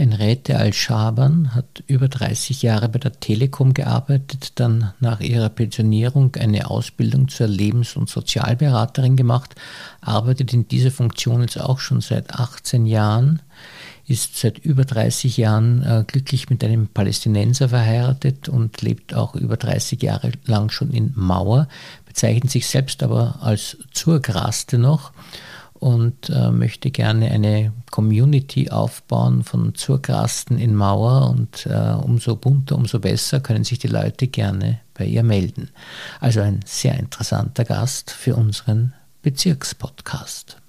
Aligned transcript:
Henriette 0.00 0.56
Al-Schabern 0.56 1.54
hat 1.54 1.84
über 1.86 2.08
30 2.08 2.62
Jahre 2.62 2.88
bei 2.88 2.98
der 2.98 3.20
Telekom 3.20 3.74
gearbeitet, 3.74 4.52
dann 4.54 4.94
nach 4.98 5.20
ihrer 5.20 5.50
Pensionierung 5.50 6.34
eine 6.36 6.70
Ausbildung 6.70 7.28
zur 7.28 7.48
Lebens- 7.48 7.96
und 7.96 8.08
Sozialberaterin 8.08 9.16
gemacht, 9.16 9.56
arbeitet 10.00 10.54
in 10.54 10.66
dieser 10.66 10.90
Funktion 10.90 11.42
jetzt 11.42 11.60
auch 11.60 11.80
schon 11.80 12.00
seit 12.00 12.34
18 12.34 12.86
Jahren, 12.86 13.42
ist 14.06 14.38
seit 14.38 14.56
über 14.60 14.86
30 14.86 15.36
Jahren 15.36 15.82
äh, 15.82 16.02
glücklich 16.06 16.48
mit 16.48 16.64
einem 16.64 16.88
Palästinenser 16.88 17.68
verheiratet 17.68 18.48
und 18.48 18.80
lebt 18.80 19.12
auch 19.12 19.34
über 19.34 19.58
30 19.58 20.02
Jahre 20.02 20.32
lang 20.46 20.70
schon 20.70 20.92
in 20.92 21.12
Mauer, 21.14 21.68
bezeichnet 22.06 22.50
sich 22.50 22.66
selbst 22.66 23.02
aber 23.02 23.40
als 23.42 23.76
Zurgraste 23.92 24.78
noch 24.78 25.12
und 25.80 26.28
äh, 26.28 26.50
möchte 26.50 26.90
gerne 26.90 27.30
eine 27.30 27.72
Community 27.90 28.70
aufbauen 28.70 29.42
von 29.42 29.74
Zurgrasten 29.74 30.58
in 30.58 30.74
Mauer 30.74 31.30
und 31.30 31.66
äh, 31.66 31.94
umso 32.02 32.36
bunter, 32.36 32.76
umso 32.76 33.00
besser 33.00 33.40
können 33.40 33.64
sich 33.64 33.78
die 33.78 33.88
Leute 33.88 34.28
gerne 34.28 34.80
bei 34.94 35.06
ihr 35.06 35.22
melden. 35.22 35.70
Also 36.20 36.40
ein 36.40 36.60
sehr 36.66 36.98
interessanter 36.98 37.64
Gast 37.64 38.10
für 38.10 38.36
unseren 38.36 38.92
Bezirkspodcast. 39.22 40.59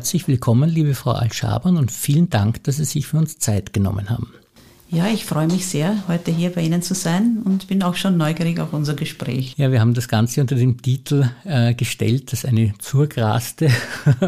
Herzlich 0.00 0.28
willkommen, 0.28 0.70
liebe 0.70 0.94
Frau 0.94 1.10
Al-Schabern, 1.10 1.76
und 1.76 1.92
vielen 1.92 2.30
Dank, 2.30 2.64
dass 2.64 2.78
Sie 2.78 2.86
sich 2.86 3.06
für 3.06 3.18
uns 3.18 3.38
Zeit 3.38 3.74
genommen 3.74 4.08
haben. 4.08 4.32
Ja, 4.88 5.08
ich 5.08 5.26
freue 5.26 5.46
mich 5.46 5.66
sehr, 5.66 5.94
heute 6.08 6.30
hier 6.30 6.48
bei 6.48 6.62
Ihnen 6.62 6.80
zu 6.80 6.94
sein 6.94 7.42
und 7.44 7.68
bin 7.68 7.82
auch 7.82 7.96
schon 7.96 8.16
neugierig 8.16 8.60
auf 8.60 8.72
unser 8.72 8.94
Gespräch. 8.94 9.52
Ja, 9.58 9.70
wir 9.70 9.78
haben 9.78 9.92
das 9.92 10.08
Ganze 10.08 10.40
unter 10.40 10.54
dem 10.54 10.80
Titel 10.80 11.28
äh, 11.44 11.74
gestellt, 11.74 12.32
dass 12.32 12.46
eine 12.46 12.72
Zurgraste 12.78 13.68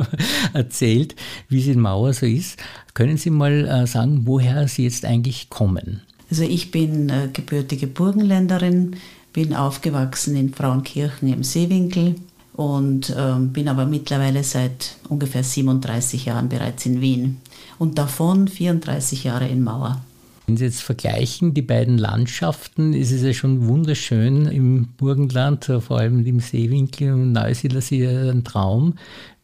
erzählt, 0.53 1.17
wie 1.49 1.61
es 1.61 1.69
in 1.69 1.81
Mauer 1.81 2.13
so 2.13 2.27
ist. 2.27 2.63
Können 2.93 3.17
Sie 3.17 3.31
mal 3.31 3.67
äh, 3.67 3.87
sagen, 3.87 4.27
woher 4.27 4.69
Sie 4.69 4.85
jetzt 4.85 5.07
eigentlich 5.07 5.49
kommen? 5.49 6.03
Also 6.29 6.43
ich 6.43 6.71
bin 6.71 7.09
äh, 7.09 7.31
gebürtige 7.33 7.87
Burgenländerin, 7.87 8.97
bin 9.33 9.55
aufgewachsen 9.55 10.37
in 10.37 10.53
Frauenkirchen 10.53 11.33
im 11.33 11.43
Seewinkel, 11.43 12.17
und 12.55 13.15
ähm, 13.17 13.53
bin 13.53 13.69
aber 13.69 13.87
mittlerweile 13.87 14.45
seit 14.45 14.97
ungefähr 15.09 15.43
37 15.43 16.27
Jahren 16.27 16.49
bereits 16.49 16.87
in 16.87 17.01
Wien 17.01 17.41
und 17.79 17.99
davon 17.99 18.49
34 18.49 19.25
Jahre 19.25 19.49
in 19.49 19.63
Mauer. 19.63 20.01
Wenn 20.47 20.57
Sie 20.57 20.65
jetzt 20.65 20.83
vergleichen, 20.83 21.55
die 21.55 21.63
beiden 21.63 21.99
Landschaften, 21.99 22.95
ist 22.95 23.13
es 23.13 23.23
ja 23.23 23.33
schon 23.33 23.69
wunderschön 23.69 24.47
im 24.47 24.89
Burgenland, 24.97 25.71
vor 25.81 25.99
allem 25.99 26.27
im 26.27 26.41
Seewinkel 26.41 27.13
und 27.13 27.33
Neusiedlersee 27.33 28.07
ein 28.31 28.43
Traum. 28.43 28.95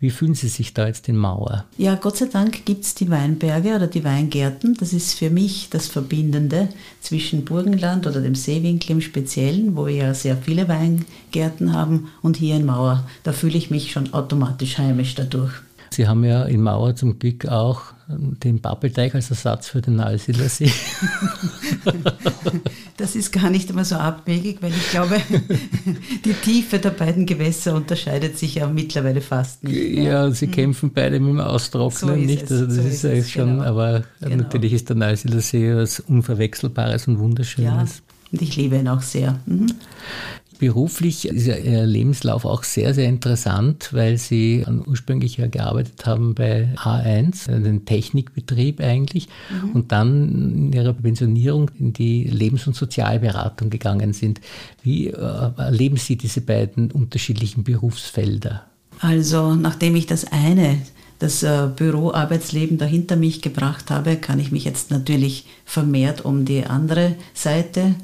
Wie 0.01 0.11
fühlen 0.11 0.35
Sie 0.35 0.49
sich 0.49 0.75
da 0.75 0.87
jetzt 0.87 1.09
in 1.09 1.17
Mauer? 1.17 1.65
Ja, 1.77 1.95
Gott 1.95 2.17
sei 2.17 2.27
Dank 2.27 2.65
gibt 2.65 2.85
es 2.85 2.95
die 2.95 3.11
Weinberge 3.11 3.77
oder 3.77 3.87
die 3.87 4.05
Weingärten. 4.05 4.77
Das 4.79 4.93
ist 4.93 5.15
für 5.15 5.31
mich 5.31 5.71
das 5.71 5.87
Verbindende 5.87 6.69
zwischen 7.01 7.45
Burgenland 7.45 8.07
oder 8.07 8.21
dem 8.21 8.35
Seewinkel 8.35 8.93
im 8.93 9.01
Speziellen, 9.01 9.77
wo 9.77 9.87
wir 9.87 9.95
ja 9.95 10.15
sehr 10.15 10.37
viele 10.37 10.69
Weingärten 10.69 11.73
haben, 11.73 12.09
und 12.23 12.37
hier 12.37 12.57
in 12.57 12.67
Mauer. 12.67 13.09
Da 13.23 13.33
fühle 13.33 13.59
ich 13.59 13.71
mich 13.71 13.93
schon 13.93 14.13
automatisch 14.15 14.79
heimisch 14.79 15.15
dadurch. 15.15 15.53
Sie 15.91 16.07
haben 16.07 16.25
ja 16.25 16.45
in 16.45 16.63
Mauer 16.63 16.95
zum 16.95 17.19
Glück 17.19 17.47
auch 17.47 17.95
den 18.09 18.61
Pappelteig 18.61 19.15
als 19.15 19.31
Ersatz 19.31 19.69
für 19.69 19.83
den 19.83 20.03
See. 20.19 20.71
Das 22.97 23.15
ist 23.15 23.33
gar 23.33 23.49
nicht 23.49 23.71
immer 23.71 23.85
so 23.85 23.95
abwegig, 23.95 24.61
weil 24.61 24.73
ich 24.73 24.91
glaube, 24.91 25.21
die 26.25 26.33
Tiefe 26.33 26.81
der 26.81 26.91
beiden 26.91 27.27
Gewässer 27.27 27.77
unterscheidet 27.77 28.37
sich 28.37 28.57
ja 28.57 28.67
mittlerweile 28.67 29.21
fast 29.21 29.63
nicht. 29.63 29.99
Ja, 29.99 30.29
sie 30.33 30.47
hm. 30.47 30.53
kämpfen 30.53 30.91
beide 30.93 31.21
mit 31.21 31.29
dem 31.29 31.41
Austrocknen, 31.41 32.17
so 32.17 32.17
nicht? 32.17 32.51
Also 32.51 32.67
das 32.67 32.75
so 32.75 32.81
ist, 32.81 33.05
ist 33.05 33.31
schon, 33.31 33.59
genau. 33.59 33.63
aber 33.63 34.03
genau. 34.21 34.37
natürlich 34.39 34.73
ist 34.73 34.89
der 34.89 34.97
Neusiedler 34.97 35.41
See 35.41 35.77
was 35.77 36.01
Unverwechselbares 36.01 37.07
und 37.07 37.21
Wunderschönes. 37.21 38.03
Ja, 38.03 38.33
und 38.33 38.43
ich 38.43 38.57
liebe 38.57 38.77
ihn 38.77 38.89
auch 38.89 39.03
sehr. 39.03 39.39
Mhm. 39.47 39.69
Beruflich 40.59 41.29
ist 41.29 41.47
Ihr 41.47 41.87
Lebenslauf 41.87 42.45
auch 42.45 42.65
sehr, 42.65 42.93
sehr 42.93 43.09
interessant, 43.09 43.91
weil 43.93 44.19
Sie 44.19 44.65
ursprünglich 44.87 45.37
ja 45.37 45.47
gearbeitet 45.47 46.05
haben 46.05 46.35
bei 46.35 46.69
A1, 46.77 47.47
den 47.61 47.85
Technikbetrieb 47.85 48.81
eigentlich, 48.81 49.29
mhm. 49.51 49.71
und 49.73 49.93
dann 49.93 50.29
in 50.55 50.73
Ihrer 50.73 50.93
Pensionierung 50.93 51.71
in 51.79 51.93
die 51.93 52.25
Lebens- 52.25 52.67
und 52.67 52.75
Sozialberatung 52.75 53.71
gegangen 53.71 54.13
sind. 54.13 54.41
Wie 54.83 55.09
äh, 55.09 55.51
erleben 55.57 55.97
Sie 55.97 56.17
diese 56.17 56.41
beiden 56.41 56.91
unterschiedlichen 56.91 57.63
Berufsfelder? 57.63 58.65
Also, 59.01 59.55
nachdem 59.55 59.95
ich 59.95 60.07
das 60.07 60.25
eine 60.33 60.79
das 61.19 61.43
äh, 61.43 61.69
Büroarbeitsleben 61.75 62.79
dahinter 62.79 63.17
mich 63.17 63.43
gebracht 63.43 63.91
habe, 63.91 64.17
kann 64.17 64.39
ich 64.39 64.53
mich 64.53 64.65
jetzt 64.65 64.91
natürlich 64.91 65.47
vermehrt 65.65 66.25
um 66.25 66.45
die 66.45 66.65
andere 66.65 67.17
Seite 67.35 67.95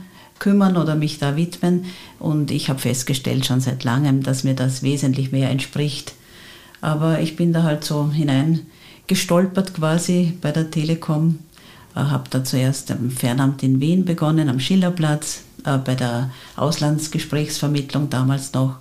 kümmern 0.44 0.76
oder 0.76 0.94
mich 0.94 1.18
da 1.18 1.36
widmen. 1.36 1.86
Und 2.18 2.50
ich 2.50 2.68
habe 2.68 2.78
festgestellt 2.78 3.46
schon 3.46 3.60
seit 3.60 3.82
langem, 3.82 4.22
dass 4.22 4.44
mir 4.44 4.54
das 4.54 4.82
wesentlich 4.82 5.32
mehr 5.32 5.48
entspricht. 5.50 6.12
Aber 6.82 7.20
ich 7.20 7.34
bin 7.34 7.54
da 7.54 7.62
halt 7.62 7.82
so 7.82 8.10
hineingestolpert 8.12 9.72
quasi 9.72 10.34
bei 10.42 10.52
der 10.52 10.70
Telekom. 10.70 11.38
Äh, 11.96 12.00
habe 12.00 12.28
da 12.28 12.44
zuerst 12.44 12.90
am 12.90 13.10
Fernamt 13.10 13.62
in 13.62 13.80
Wien 13.80 14.04
begonnen, 14.04 14.50
am 14.50 14.60
Schillerplatz, 14.60 15.44
äh, 15.64 15.78
bei 15.78 15.94
der 15.94 16.30
Auslandsgesprächsvermittlung 16.56 18.10
damals 18.10 18.52
noch. 18.52 18.76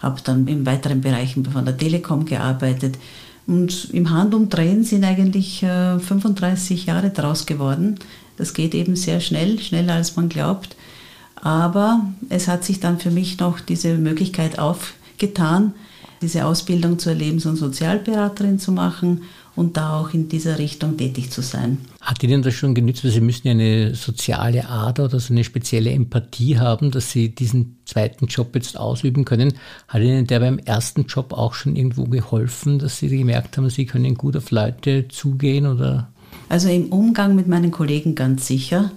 Habe 0.00 0.20
dann 0.22 0.46
in 0.46 0.66
weiteren 0.66 1.00
Bereichen 1.00 1.46
von 1.46 1.64
der 1.64 1.76
Telekom 1.76 2.26
gearbeitet. 2.26 2.98
Und 3.46 3.88
im 3.94 4.10
Handumdrehen 4.10 4.84
sind 4.84 5.04
eigentlich 5.04 5.60
35 5.60 6.82
äh, 6.86 6.90
Jahre 6.90 7.08
draus 7.08 7.46
geworden. 7.46 7.98
Das 8.36 8.52
geht 8.52 8.74
eben 8.74 8.94
sehr 8.94 9.20
schnell, 9.20 9.58
schneller 9.58 9.94
als 9.94 10.16
man 10.16 10.28
glaubt. 10.28 10.76
Aber 11.40 12.02
es 12.28 12.48
hat 12.48 12.64
sich 12.64 12.80
dann 12.80 12.98
für 12.98 13.10
mich 13.10 13.38
noch 13.38 13.60
diese 13.60 13.96
Möglichkeit 13.96 14.58
aufgetan, 14.58 15.72
diese 16.20 16.44
Ausbildung 16.46 16.98
zur 16.98 17.14
Lebens- 17.14 17.46
und 17.46 17.56
Sozialberaterin 17.56 18.58
zu 18.58 18.72
machen 18.72 19.22
und 19.58 19.76
da 19.76 19.98
auch 19.98 20.14
in 20.14 20.28
dieser 20.28 20.58
Richtung 20.58 20.96
tätig 20.96 21.30
zu 21.30 21.42
sein. 21.42 21.78
Hat 22.00 22.22
Ihnen 22.22 22.42
das 22.42 22.54
schon 22.54 22.74
genützt? 22.74 23.04
Weil 23.04 23.10
Sie 23.10 23.20
müssen 23.20 23.48
ja 23.48 23.52
eine 23.52 23.94
soziale 23.94 24.68
Ader 24.68 25.06
oder 25.06 25.18
so 25.18 25.32
eine 25.32 25.42
spezielle 25.42 25.90
Empathie 25.90 26.58
haben, 26.58 26.92
dass 26.92 27.10
Sie 27.10 27.34
diesen 27.34 27.76
zweiten 27.84 28.26
Job 28.26 28.54
jetzt 28.54 28.78
ausüben 28.78 29.24
können. 29.24 29.54
Hat 29.88 30.00
Ihnen 30.00 30.28
der 30.28 30.38
beim 30.38 30.58
ersten 30.58 31.06
Job 31.06 31.32
auch 31.32 31.54
schon 31.54 31.74
irgendwo 31.74 32.04
geholfen, 32.04 32.78
dass 32.78 32.98
Sie 32.98 33.08
gemerkt 33.08 33.56
haben, 33.56 33.68
Sie 33.68 33.84
können 33.84 34.14
gut 34.14 34.36
auf 34.36 34.52
Leute 34.52 35.08
zugehen 35.08 35.66
oder? 35.66 36.08
Also 36.48 36.68
im 36.68 36.92
Umgang 36.92 37.34
mit 37.34 37.48
meinen 37.48 37.72
Kollegen 37.72 38.14
ganz 38.14 38.46
sicher, 38.46 38.92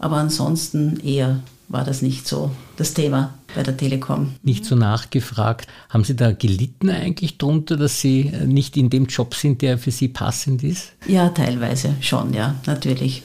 aber 0.00 0.16
ansonsten 0.16 0.98
eher 1.00 1.40
war 1.70 1.84
das 1.84 2.02
nicht 2.02 2.26
so 2.26 2.50
das 2.76 2.94
Thema 2.94 3.32
bei 3.54 3.62
der 3.62 3.76
Telekom. 3.76 4.34
Nicht 4.42 4.64
so 4.64 4.74
nachgefragt. 4.74 5.68
Haben 5.88 6.02
Sie 6.02 6.16
da 6.16 6.32
gelitten 6.32 6.90
eigentlich 6.90 7.38
drunter, 7.38 7.76
dass 7.76 8.00
Sie 8.00 8.32
nicht 8.44 8.76
in 8.76 8.90
dem 8.90 9.06
Job 9.06 9.34
sind, 9.34 9.62
der 9.62 9.78
für 9.78 9.92
Sie 9.92 10.08
passend 10.08 10.64
ist? 10.64 10.92
Ja, 11.06 11.28
teilweise 11.28 11.94
schon, 12.00 12.34
ja, 12.34 12.56
natürlich. 12.66 13.22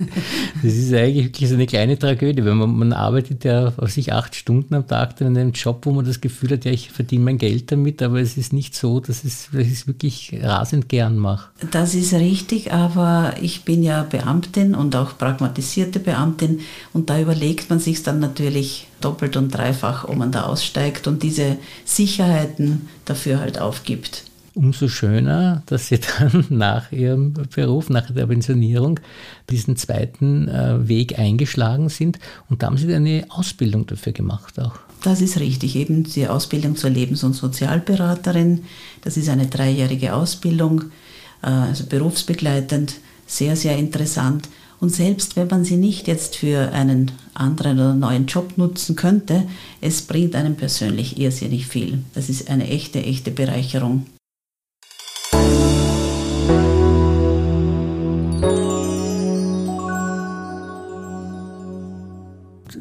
Das 0.62 0.74
ist 0.74 0.92
eigentlich 0.92 1.26
wirklich 1.26 1.48
so 1.48 1.54
eine 1.54 1.66
kleine 1.66 1.98
Tragödie, 1.98 2.44
weil 2.44 2.54
man, 2.54 2.76
man 2.76 2.92
arbeitet 2.92 3.44
ja 3.44 3.72
auf 3.76 3.90
sich 3.90 4.12
acht 4.12 4.34
Stunden 4.34 4.74
am 4.74 4.86
Tag 4.86 5.20
in 5.20 5.26
einem 5.28 5.52
Job, 5.52 5.86
wo 5.86 5.92
man 5.92 6.04
das 6.04 6.20
Gefühl 6.20 6.50
hat, 6.52 6.64
ja, 6.64 6.72
ich 6.72 6.90
verdiene 6.90 7.24
mein 7.24 7.38
Geld 7.38 7.70
damit, 7.72 8.02
aber 8.02 8.20
es 8.20 8.36
ist 8.36 8.52
nicht 8.52 8.74
so, 8.74 9.00
dass, 9.00 9.24
es, 9.24 9.48
dass 9.52 9.62
ich 9.62 9.72
es 9.72 9.86
wirklich 9.86 10.38
rasend 10.42 10.88
gern 10.88 11.16
mache. 11.16 11.50
Das 11.70 11.94
ist 11.94 12.12
richtig, 12.14 12.72
aber 12.72 13.34
ich 13.40 13.64
bin 13.64 13.82
ja 13.82 14.02
Beamtin 14.02 14.74
und 14.74 14.96
auch 14.96 15.16
pragmatisierte 15.16 16.00
Beamtin 16.00 16.60
und 16.92 17.10
da 17.10 17.20
überlegt 17.20 17.70
man 17.70 17.78
sich 17.78 18.02
dann 18.02 18.20
natürlich 18.20 18.86
doppelt 19.00 19.36
und 19.36 19.50
dreifach, 19.50 20.04
ob 20.04 20.16
man 20.16 20.32
da 20.32 20.42
aussteigt 20.44 21.06
und 21.06 21.22
diese 21.22 21.56
Sicherheiten 21.84 22.88
dafür 23.04 23.40
halt 23.40 23.58
aufgibt 23.58 24.29
umso 24.54 24.88
schöner, 24.88 25.62
dass 25.66 25.88
Sie 25.88 25.98
dann 26.18 26.46
nach 26.48 26.92
Ihrem 26.92 27.34
Beruf, 27.54 27.90
nach 27.90 28.10
der 28.10 28.26
Pensionierung, 28.26 29.00
diesen 29.50 29.76
zweiten 29.76 30.48
äh, 30.48 30.88
Weg 30.88 31.18
eingeschlagen 31.18 31.88
sind. 31.88 32.18
Und 32.48 32.62
da 32.62 32.66
haben 32.66 32.76
Sie 32.76 32.92
eine 32.92 33.26
Ausbildung 33.28 33.86
dafür 33.86 34.12
gemacht 34.12 34.58
auch. 34.60 34.74
Das 35.02 35.20
ist 35.20 35.40
richtig, 35.40 35.76
eben 35.76 36.04
die 36.04 36.28
Ausbildung 36.28 36.76
zur 36.76 36.90
Lebens- 36.90 37.24
und 37.24 37.32
Sozialberaterin. 37.32 38.64
Das 39.02 39.16
ist 39.16 39.28
eine 39.28 39.46
dreijährige 39.46 40.14
Ausbildung, 40.14 40.84
äh, 41.42 41.46
also 41.46 41.86
berufsbegleitend, 41.86 42.94
sehr, 43.26 43.56
sehr 43.56 43.76
interessant. 43.76 44.48
Und 44.80 44.90
selbst 44.90 45.36
wenn 45.36 45.48
man 45.48 45.64
sie 45.64 45.76
nicht 45.76 46.08
jetzt 46.08 46.36
für 46.36 46.72
einen 46.72 47.10
anderen 47.34 47.78
oder 47.78 47.94
neuen 47.94 48.26
Job 48.26 48.56
nutzen 48.56 48.96
könnte, 48.96 49.46
es 49.82 50.02
bringt 50.02 50.34
einem 50.34 50.56
persönlich 50.56 51.18
irrsinnig 51.18 51.66
viel. 51.66 51.98
Das 52.14 52.30
ist 52.30 52.50
eine 52.50 52.66
echte, 52.68 53.02
echte 53.02 53.30
Bereicherung. 53.30 54.06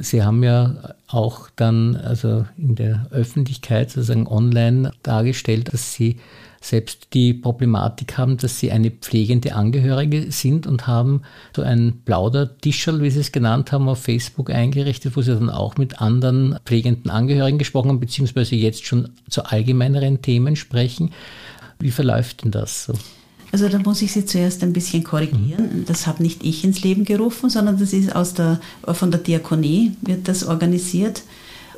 Sie 0.10 0.24
haben 0.24 0.44
ja 0.44 0.96
auch 1.08 1.50
dann 1.56 1.96
also 1.96 2.46
in 2.58 2.76
der 2.76 3.08
Öffentlichkeit 3.12 3.92
sozusagen 3.92 4.28
online 4.28 4.92
dargestellt, 5.04 5.72
dass 5.72 5.94
Sie 5.94 6.18
selbst 6.62 7.14
die 7.14 7.34
Problematik 7.34 8.18
haben, 8.18 8.38
dass 8.38 8.60
sie 8.60 8.72
eine 8.72 8.92
pflegende 8.92 9.56
Angehörige 9.56 10.32
sind 10.32 10.68
und 10.68 10.88
haben 10.88 11.22
so 11.56 11.62
ein 11.62 12.02
Plaudertischerl, 12.04 13.02
wie 13.02 13.10
sie 13.10 13.22
es 13.22 13.32
genannt 13.32 13.72
haben, 13.72 13.88
auf 13.88 14.04
Facebook 14.04 14.50
eingerichtet, 14.50 15.16
wo 15.16 15.22
sie 15.22 15.34
dann 15.34 15.50
auch 15.50 15.78
mit 15.78 16.02
anderen 16.02 16.60
pflegenden 16.66 17.12
Angehörigen 17.12 17.60
gesprochen 17.60 17.90
haben, 17.90 18.00
beziehungsweise 18.00 18.56
jetzt 18.56 18.86
schon 18.86 19.10
zu 19.30 19.46
allgemeineren 19.46 20.22
Themen 20.22 20.56
sprechen. 20.56 21.12
Wie 21.80 21.92
verläuft 21.92 22.44
denn 22.44 22.52
das 22.52 22.86
so? 22.86 22.94
Also 23.51 23.68
da 23.68 23.80
muss 23.80 24.01
ich 24.01 24.12
Sie 24.12 24.25
zuerst 24.25 24.63
ein 24.63 24.74
bisschen 24.74 25.04
korrigieren. 25.04 25.80
Mhm. 25.80 25.86
Das 25.86 26.07
habe 26.07 26.24
nicht 26.24 26.44
ich 26.44 26.63
ins 26.63 26.84
Leben 26.84 27.06
gerufen, 27.06 27.50
sondern 27.50 27.80
das 27.80 27.94
ist 27.94 28.16
aus 28.16 28.34
der, 28.34 28.60
von 28.86 29.12
der 29.12 29.19
Diakonie 29.19 29.94
wird 30.01 30.28
das 30.28 30.44
organisiert. 30.44 31.24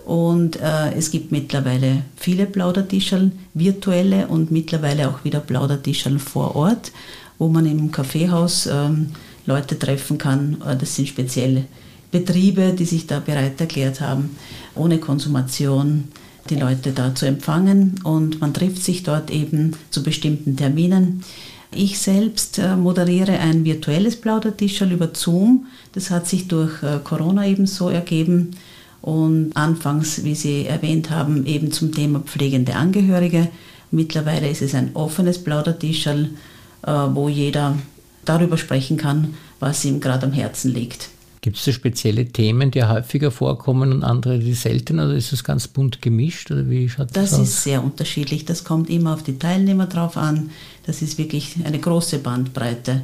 Und 0.05 0.59
äh, 0.59 0.93
es 0.93 1.11
gibt 1.11 1.31
mittlerweile 1.31 2.03
viele 2.17 2.45
Plaudertischeln, 2.45 3.33
virtuelle 3.53 4.27
und 4.27 4.51
mittlerweile 4.51 5.09
auch 5.09 5.23
wieder 5.23 5.39
Plaudertischeln 5.39 6.19
vor 6.19 6.55
Ort, 6.55 6.91
wo 7.37 7.47
man 7.47 7.65
im 7.65 7.91
Kaffeehaus 7.91 8.67
ähm, 8.67 9.11
Leute 9.45 9.77
treffen 9.77 10.17
kann. 10.17 10.61
Äh, 10.65 10.75
das 10.75 10.95
sind 10.95 11.07
spezielle 11.07 11.65
Betriebe, 12.11 12.73
die 12.77 12.85
sich 12.85 13.07
da 13.07 13.19
bereit 13.19 13.61
erklärt 13.61 14.01
haben, 14.01 14.35
ohne 14.75 14.97
Konsumation 14.97 16.05
die 16.49 16.55
Leute 16.55 16.91
da 16.91 17.13
zu 17.15 17.25
empfangen. 17.25 17.99
Und 18.03 18.41
man 18.41 18.53
trifft 18.53 18.83
sich 18.83 19.03
dort 19.03 19.31
eben 19.31 19.75
zu 19.91 20.03
bestimmten 20.03 20.57
Terminen. 20.57 21.23
Ich 21.73 21.99
selbst 21.99 22.59
äh, 22.59 22.75
moderiere 22.75 23.39
ein 23.39 23.63
virtuelles 23.63 24.19
Plaudertischerl 24.19 24.91
über 24.91 25.11
Zoom. 25.13 25.67
Das 25.93 26.09
hat 26.11 26.27
sich 26.27 26.49
durch 26.49 26.83
äh, 26.83 26.99
Corona 27.01 27.47
eben 27.47 27.65
so 27.65 27.89
ergeben 27.89 28.51
und 29.01 29.51
anfangs, 29.55 30.25
wie 30.25 30.35
Sie 30.35 30.65
erwähnt 30.65 31.09
haben, 31.09 31.45
eben 31.45 31.71
zum 31.71 31.93
Thema 31.93 32.19
pflegende 32.19 32.75
Angehörige. 32.75 33.47
Mittlerweile 33.89 34.49
ist 34.49 34.61
es 34.61 34.75
ein 34.75 34.91
offenes 34.95 35.41
Plaudertischerl, 35.43 36.29
äh, 36.85 36.91
wo 36.91 37.29
jeder 37.29 37.77
darüber 38.25 38.57
sprechen 38.57 38.97
kann, 38.97 39.35
was 39.59 39.85
ihm 39.85 40.01
gerade 40.01 40.25
am 40.25 40.33
Herzen 40.33 40.73
liegt. 40.73 41.09
Gibt 41.41 41.57
es 41.57 41.65
da 41.65 41.71
spezielle 41.71 42.27
Themen, 42.27 42.69
die 42.69 42.83
häufiger 42.83 43.31
vorkommen 43.31 43.91
und 43.91 44.03
andere, 44.03 44.37
die 44.37 44.53
seltener? 44.53 45.05
Oder 45.05 45.15
ist 45.15 45.31
das 45.31 45.43
ganz 45.43 45.67
bunt 45.67 46.01
gemischt? 46.01 46.51
Oder 46.51 46.69
wie 46.69 46.87
schaut 46.87 47.09
das, 47.13 47.31
das 47.31 47.39
aus? 47.39 47.47
ist 47.47 47.63
sehr 47.63 47.83
unterschiedlich. 47.83 48.45
Das 48.45 48.63
kommt 48.63 48.89
immer 48.89 49.13
auf 49.13 49.23
die 49.23 49.39
Teilnehmer 49.39 49.87
drauf 49.87 50.17
an. 50.17 50.51
Das 50.85 51.01
ist 51.01 51.17
wirklich 51.17 51.55
eine 51.63 51.79
große 51.79 52.19
Bandbreite. 52.19 53.01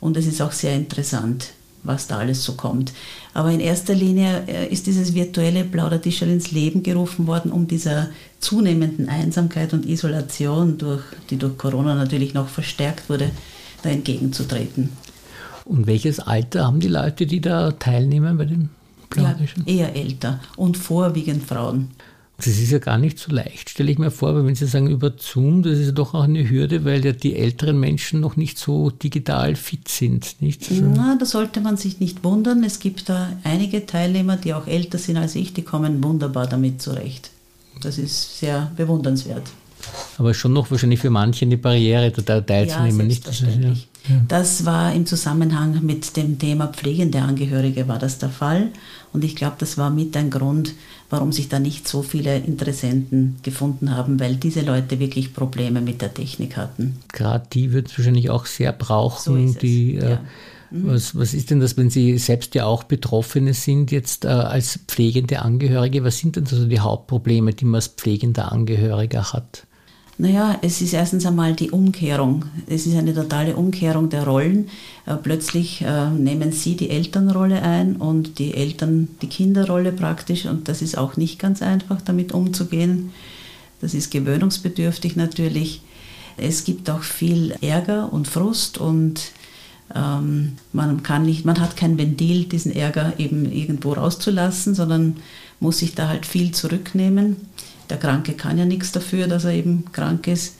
Und 0.00 0.16
es 0.16 0.26
ist 0.26 0.42
auch 0.42 0.52
sehr 0.52 0.76
interessant 0.76 1.52
was 1.82 2.06
da 2.06 2.18
alles 2.18 2.44
so 2.44 2.54
kommt. 2.54 2.92
Aber 3.34 3.50
in 3.50 3.60
erster 3.60 3.94
Linie 3.94 4.44
äh, 4.46 4.66
ist 4.68 4.86
dieses 4.86 5.14
virtuelle 5.14 5.64
Plaudertischerl 5.64 6.30
ins 6.30 6.50
Leben 6.50 6.82
gerufen 6.82 7.26
worden, 7.26 7.52
um 7.52 7.66
dieser 7.66 8.10
zunehmenden 8.40 9.08
Einsamkeit 9.08 9.72
und 9.72 9.86
Isolation, 9.86 10.78
durch, 10.78 11.02
die 11.30 11.36
durch 11.36 11.56
Corona 11.56 11.94
natürlich 11.94 12.34
noch 12.34 12.48
verstärkt 12.48 13.08
wurde, 13.08 13.30
da 13.82 13.90
entgegenzutreten. 13.90 14.90
Und 15.68 15.86
welches 15.86 16.18
Alter 16.18 16.66
haben 16.66 16.80
die 16.80 16.88
Leute, 16.88 17.26
die 17.26 17.42
da 17.42 17.72
teilnehmen 17.72 18.38
bei 18.38 18.46
dem 18.46 18.70
Plaudertischeln? 19.10 19.66
Ja, 19.66 19.74
eher 19.74 19.96
älter 19.96 20.40
und 20.56 20.78
vorwiegend 20.78 21.44
Frauen. 21.44 21.90
Das 22.38 22.46
ist 22.46 22.70
ja 22.70 22.78
gar 22.78 22.98
nicht 22.98 23.18
so 23.18 23.32
leicht, 23.32 23.68
stelle 23.68 23.90
ich 23.90 23.98
mir 23.98 24.12
vor, 24.12 24.34
weil 24.34 24.46
wenn 24.46 24.54
Sie 24.54 24.66
sagen 24.66 24.88
über 24.88 25.12
Zoom, 25.18 25.64
das 25.64 25.76
ist 25.76 25.86
ja 25.86 25.92
doch 25.92 26.14
auch 26.14 26.22
eine 26.22 26.48
Hürde, 26.48 26.84
weil 26.84 27.04
ja 27.04 27.12
die 27.12 27.34
älteren 27.34 27.80
Menschen 27.80 28.20
noch 28.20 28.36
nicht 28.36 28.58
so 28.58 28.90
digital 28.90 29.56
fit 29.56 29.88
sind. 29.88 30.40
Nicht? 30.40 30.70
Also 30.70 30.84
Na, 30.84 31.16
da 31.18 31.26
sollte 31.26 31.60
man 31.60 31.76
sich 31.76 31.98
nicht 31.98 32.22
wundern. 32.24 32.62
Es 32.62 32.78
gibt 32.78 33.08
da 33.08 33.28
einige 33.42 33.84
Teilnehmer, 33.86 34.36
die 34.36 34.54
auch 34.54 34.68
älter 34.68 34.98
sind 34.98 35.16
als 35.16 35.34
ich, 35.34 35.52
die 35.52 35.62
kommen 35.62 36.02
wunderbar 36.02 36.46
damit 36.46 36.80
zurecht. 36.80 37.30
Das 37.82 37.98
ist 37.98 38.38
sehr 38.38 38.70
bewundernswert. 38.76 39.50
Aber 40.18 40.34
schon 40.34 40.52
noch 40.52 40.70
wahrscheinlich 40.70 41.00
für 41.00 41.10
manche 41.10 41.44
eine 41.44 41.58
Barriere, 41.58 42.10
da 42.10 42.40
teilzunehmen. 42.40 43.08
Ja, 43.08 43.14
selbstverständlich. 43.14 43.88
Das, 44.02 44.10
ja. 44.10 44.22
das 44.26 44.64
war 44.66 44.92
im 44.94 45.06
Zusammenhang 45.06 45.84
mit 45.84 46.16
dem 46.16 46.38
Thema 46.38 46.68
pflegende 46.68 47.22
Angehörige 47.22 47.88
war 47.88 47.98
das 47.98 48.18
der 48.18 48.30
Fall. 48.30 48.68
Und 49.12 49.24
ich 49.24 49.36
glaube, 49.36 49.56
das 49.58 49.78
war 49.78 49.90
mit 49.90 50.16
ein 50.16 50.30
Grund, 50.30 50.74
warum 51.10 51.32
sich 51.32 51.48
da 51.48 51.58
nicht 51.58 51.88
so 51.88 52.02
viele 52.02 52.36
Interessenten 52.36 53.36
gefunden 53.42 53.94
haben, 53.94 54.20
weil 54.20 54.36
diese 54.36 54.60
Leute 54.60 54.98
wirklich 54.98 55.34
Probleme 55.34 55.80
mit 55.80 56.02
der 56.02 56.12
Technik 56.12 56.56
hatten. 56.56 56.98
Gerade 57.12 57.46
die 57.52 57.72
wird 57.72 57.88
es 57.88 57.98
wahrscheinlich 57.98 58.30
auch 58.30 58.46
sehr 58.46 58.72
brauchen, 58.72 59.52
so 59.52 59.58
die 59.58 59.96
äh, 59.96 60.10
ja. 60.10 60.20
mhm. 60.70 60.88
Was, 60.88 61.16
was 61.16 61.32
ist 61.32 61.50
denn 61.50 61.60
das, 61.60 61.76
wenn 61.76 61.90
Sie 61.90 62.18
selbst 62.18 62.54
ja 62.54 62.66
auch 62.66 62.84
Betroffene 62.84 63.54
sind, 63.54 63.90
jetzt 63.90 64.24
äh, 64.24 64.28
als 64.28 64.80
pflegende 64.86 65.40
Angehörige? 65.40 66.04
Was 66.04 66.18
sind 66.18 66.36
denn 66.36 66.44
so 66.44 66.66
die 66.66 66.80
Hauptprobleme, 66.80 67.54
die 67.54 67.64
man 67.64 67.76
als 67.76 67.88
pflegender 67.88 68.52
Angehöriger 68.52 69.32
hat? 69.32 69.67
Naja, 70.20 70.58
es 70.62 70.80
ist 70.80 70.94
erstens 70.94 71.24
einmal 71.26 71.54
die 71.54 71.70
Umkehrung. 71.70 72.44
Es 72.66 72.86
ist 72.86 72.96
eine 72.96 73.14
totale 73.14 73.54
Umkehrung 73.54 74.10
der 74.10 74.24
Rollen. 74.24 74.68
Äh, 75.06 75.14
plötzlich 75.14 75.80
äh, 75.82 76.10
nehmen 76.10 76.50
Sie 76.50 76.76
die 76.76 76.90
Elternrolle 76.90 77.62
ein 77.62 77.94
und 77.94 78.40
die 78.40 78.52
Eltern 78.54 79.08
die 79.22 79.28
Kinderrolle 79.28 79.92
praktisch 79.92 80.46
und 80.46 80.66
das 80.66 80.82
ist 80.82 80.98
auch 80.98 81.16
nicht 81.16 81.38
ganz 81.38 81.62
einfach, 81.62 82.02
damit 82.02 82.32
umzugehen. 82.32 83.12
Das 83.80 83.94
ist 83.94 84.10
gewöhnungsbedürftig 84.10 85.14
natürlich. 85.14 85.82
Es 86.36 86.64
gibt 86.64 86.90
auch 86.90 87.02
viel 87.02 87.54
Ärger 87.60 88.12
und 88.12 88.26
Frust 88.26 88.78
und 88.78 89.20
ähm, 89.94 90.56
man 90.72 91.04
kann 91.04 91.26
nicht, 91.26 91.44
man 91.44 91.60
hat 91.60 91.76
kein 91.76 91.96
Ventil, 91.96 92.44
diesen 92.44 92.74
Ärger 92.74 93.14
eben 93.18 93.50
irgendwo 93.52 93.92
rauszulassen, 93.92 94.74
sondern 94.74 95.18
muss 95.60 95.78
sich 95.78 95.94
da 95.94 96.08
halt 96.08 96.26
viel 96.26 96.50
zurücknehmen. 96.50 97.36
Der 97.90 97.98
Kranke 97.98 98.34
kann 98.34 98.58
ja 98.58 98.64
nichts 98.64 98.92
dafür, 98.92 99.26
dass 99.26 99.44
er 99.44 99.52
eben 99.52 99.84
krank 99.92 100.26
ist. 100.26 100.56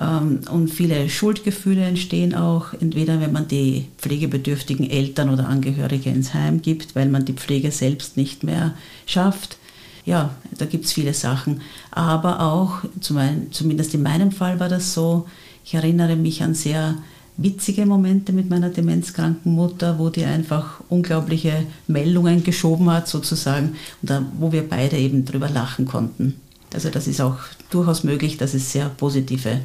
Ähm, 0.00 0.40
und 0.50 0.68
viele 0.68 1.08
Schuldgefühle 1.08 1.84
entstehen 1.84 2.34
auch, 2.34 2.72
entweder 2.74 3.20
wenn 3.20 3.32
man 3.32 3.48
die 3.48 3.86
pflegebedürftigen 3.98 4.88
Eltern 4.88 5.30
oder 5.30 5.48
Angehörige 5.48 6.10
ins 6.10 6.34
Heim 6.34 6.62
gibt, 6.62 6.94
weil 6.94 7.08
man 7.08 7.24
die 7.24 7.32
Pflege 7.32 7.70
selbst 7.70 8.16
nicht 8.16 8.44
mehr 8.44 8.74
schafft. 9.06 9.56
Ja, 10.04 10.30
da 10.56 10.64
gibt 10.64 10.86
es 10.86 10.92
viele 10.92 11.14
Sachen. 11.14 11.60
Aber 11.90 12.40
auch, 12.40 12.78
zumindest 13.00 13.94
in 13.94 14.02
meinem 14.02 14.32
Fall 14.32 14.58
war 14.60 14.68
das 14.68 14.94
so, 14.94 15.26
ich 15.64 15.74
erinnere 15.74 16.16
mich 16.16 16.42
an 16.42 16.54
sehr 16.54 16.96
witzige 17.36 17.86
Momente 17.86 18.32
mit 18.32 18.50
meiner 18.50 18.70
demenzkranken 18.70 19.52
Mutter, 19.52 19.98
wo 19.98 20.10
die 20.10 20.24
einfach 20.24 20.80
unglaubliche 20.88 21.64
Meldungen 21.86 22.44
geschoben 22.44 22.90
hat, 22.90 23.08
sozusagen, 23.08 23.76
und 24.02 24.10
da, 24.10 24.24
wo 24.38 24.52
wir 24.52 24.68
beide 24.68 24.96
eben 24.96 25.24
drüber 25.24 25.48
lachen 25.48 25.86
konnten. 25.86 26.34
Also 26.72 26.90
das 26.90 27.06
ist 27.06 27.20
auch 27.20 27.38
durchaus 27.70 28.04
möglich, 28.04 28.36
dass 28.36 28.54
es 28.54 28.72
sehr 28.72 28.88
positive 28.88 29.60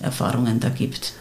Erfahrungen 0.00 0.60
da 0.60 0.68
gibt. 0.68 1.14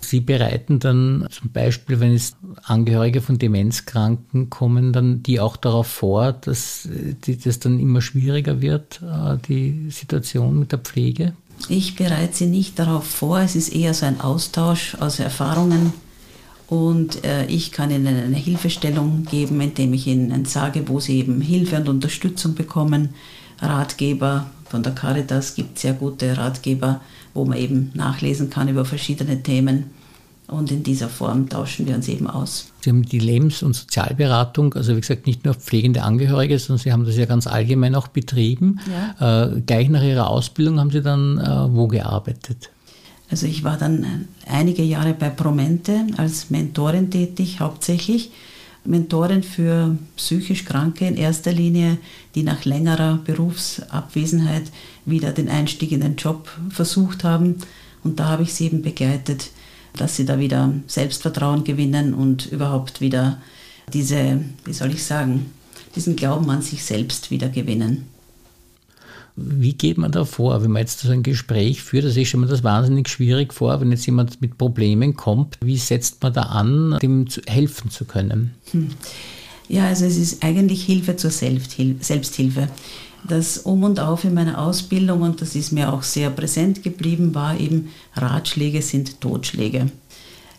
Sie 0.00 0.20
bereiten 0.20 0.78
dann 0.78 1.26
zum 1.30 1.50
Beispiel, 1.50 1.98
wenn 1.98 2.14
es 2.14 2.36
Angehörige 2.62 3.20
von 3.20 3.38
Demenzkranken 3.38 4.50
kommen, 4.50 4.92
dann 4.92 5.24
die 5.24 5.40
auch 5.40 5.56
darauf 5.56 5.88
vor, 5.88 6.32
dass 6.32 6.88
das 7.26 7.58
dann 7.58 7.80
immer 7.80 8.00
schwieriger 8.00 8.60
wird, 8.60 9.02
äh, 9.02 9.36
die 9.48 9.90
Situation 9.90 10.60
mit 10.60 10.70
der 10.70 10.78
Pflege? 10.78 11.34
Ich 11.68 11.96
bereite 11.96 12.36
sie 12.36 12.46
nicht 12.46 12.78
darauf 12.78 13.04
vor. 13.04 13.40
Es 13.40 13.56
ist 13.56 13.74
eher 13.74 13.94
so 13.94 14.06
ein 14.06 14.20
Austausch 14.20 14.94
aus 14.94 15.18
Erfahrungen 15.18 15.92
und 16.68 17.24
äh, 17.24 17.46
ich 17.46 17.70
kann 17.70 17.90
ihnen 17.90 18.06
eine 18.06 18.36
Hilfestellung 18.36 19.24
geben, 19.24 19.60
indem 19.60 19.94
ich 19.94 20.06
ihnen 20.06 20.44
sage, 20.46 20.88
wo 20.88 20.98
sie 20.98 21.18
eben 21.18 21.40
Hilfe 21.40 21.76
und 21.76 21.88
Unterstützung 21.88 22.54
bekommen. 22.54 23.10
Ratgeber 23.60 24.46
von 24.68 24.82
der 24.82 24.92
Caritas 24.92 25.54
gibt 25.54 25.78
sehr 25.78 25.92
gute 25.92 26.36
Ratgeber, 26.36 27.00
wo 27.34 27.44
man 27.44 27.58
eben 27.58 27.92
nachlesen 27.94 28.50
kann 28.50 28.68
über 28.68 28.84
verschiedene 28.84 29.42
Themen. 29.42 29.90
Und 30.48 30.70
in 30.70 30.84
dieser 30.84 31.08
Form 31.08 31.48
tauschen 31.48 31.86
wir 31.86 31.96
uns 31.96 32.06
eben 32.06 32.28
aus. 32.28 32.72
Sie 32.80 32.90
haben 32.90 33.02
die 33.02 33.18
Lebens- 33.18 33.64
und 33.64 33.74
Sozialberatung, 33.74 34.74
also 34.74 34.94
wie 34.94 35.00
gesagt, 35.00 35.26
nicht 35.26 35.44
nur 35.44 35.54
pflegende 35.54 36.02
Angehörige, 36.02 36.56
sondern 36.58 36.82
Sie 36.82 36.92
haben 36.92 37.04
das 37.04 37.16
ja 37.16 37.26
ganz 37.26 37.48
allgemein 37.48 37.96
auch 37.96 38.08
betrieben. 38.08 38.78
Ja. 39.18 39.46
Äh, 39.46 39.60
gleich 39.62 39.88
nach 39.88 40.02
Ihrer 40.02 40.28
Ausbildung 40.28 40.78
haben 40.78 40.90
Sie 40.90 41.02
dann 41.02 41.38
äh, 41.38 41.74
wo 41.74 41.88
gearbeitet? 41.88 42.70
Also 43.30 43.46
ich 43.46 43.64
war 43.64 43.76
dann 43.76 44.28
einige 44.46 44.82
Jahre 44.82 45.14
bei 45.14 45.30
Promente 45.30 46.06
als 46.16 46.50
Mentorin 46.50 47.10
tätig, 47.10 47.60
hauptsächlich. 47.60 48.30
Mentorin 48.84 49.42
für 49.42 49.96
psychisch 50.16 50.64
Kranke 50.64 51.06
in 51.06 51.16
erster 51.16 51.52
Linie, 51.52 51.98
die 52.34 52.44
nach 52.44 52.64
längerer 52.64 53.18
Berufsabwesenheit 53.24 54.70
wieder 55.04 55.32
den 55.32 55.48
Einstieg 55.48 55.92
in 55.92 56.00
den 56.00 56.16
Job 56.16 56.48
versucht 56.70 57.24
haben. 57.24 57.56
Und 58.04 58.20
da 58.20 58.26
habe 58.28 58.44
ich 58.44 58.54
sie 58.54 58.66
eben 58.66 58.82
begleitet, 58.82 59.50
dass 59.96 60.16
sie 60.16 60.24
da 60.24 60.38
wieder 60.38 60.72
Selbstvertrauen 60.86 61.64
gewinnen 61.64 62.14
und 62.14 62.46
überhaupt 62.46 63.00
wieder 63.00 63.40
diese, 63.92 64.44
wie 64.64 64.72
soll 64.72 64.92
ich 64.92 65.04
sagen, 65.04 65.46
diesen 65.96 66.16
Glauben 66.16 66.48
an 66.50 66.62
sich 66.62 66.84
selbst 66.84 67.30
wieder 67.30 67.48
gewinnen. 67.48 68.06
Wie 69.36 69.74
geht 69.74 69.98
man 69.98 70.12
da 70.12 70.24
vor, 70.24 70.62
wenn 70.62 70.70
man 70.70 70.80
jetzt 70.80 71.00
so 71.00 71.12
ein 71.12 71.22
Gespräch 71.22 71.82
führt? 71.82 72.06
Also 72.06 72.18
ich 72.18 72.28
stelle 72.28 72.44
mir 72.44 72.50
das 72.50 72.64
wahnsinnig 72.64 73.08
schwierig 73.08 73.52
vor, 73.52 73.80
wenn 73.80 73.90
jetzt 73.90 74.06
jemand 74.06 74.40
mit 74.40 74.56
Problemen 74.56 75.14
kommt. 75.14 75.58
Wie 75.60 75.76
setzt 75.76 76.22
man 76.22 76.32
da 76.32 76.42
an, 76.42 76.98
dem 77.02 77.26
helfen 77.46 77.90
zu 77.90 78.06
können? 78.06 78.54
Hm. 78.72 78.88
Ja, 79.68 79.88
also 79.88 80.06
es 80.06 80.16
ist 80.16 80.42
eigentlich 80.42 80.84
Hilfe 80.84 81.16
zur 81.16 81.30
Selbsthilfe. 81.30 82.68
Das 83.28 83.58
Um 83.58 83.82
und 83.82 83.98
Auf 83.98 84.24
in 84.24 84.34
meiner 84.34 84.58
Ausbildung, 84.58 85.22
und 85.22 85.42
das 85.42 85.56
ist 85.56 85.72
mir 85.72 85.92
auch 85.92 86.02
sehr 86.02 86.30
präsent 86.30 86.82
geblieben, 86.82 87.34
war 87.34 87.58
eben, 87.58 87.88
Ratschläge 88.14 88.80
sind 88.82 89.20
Totschläge. 89.20 89.90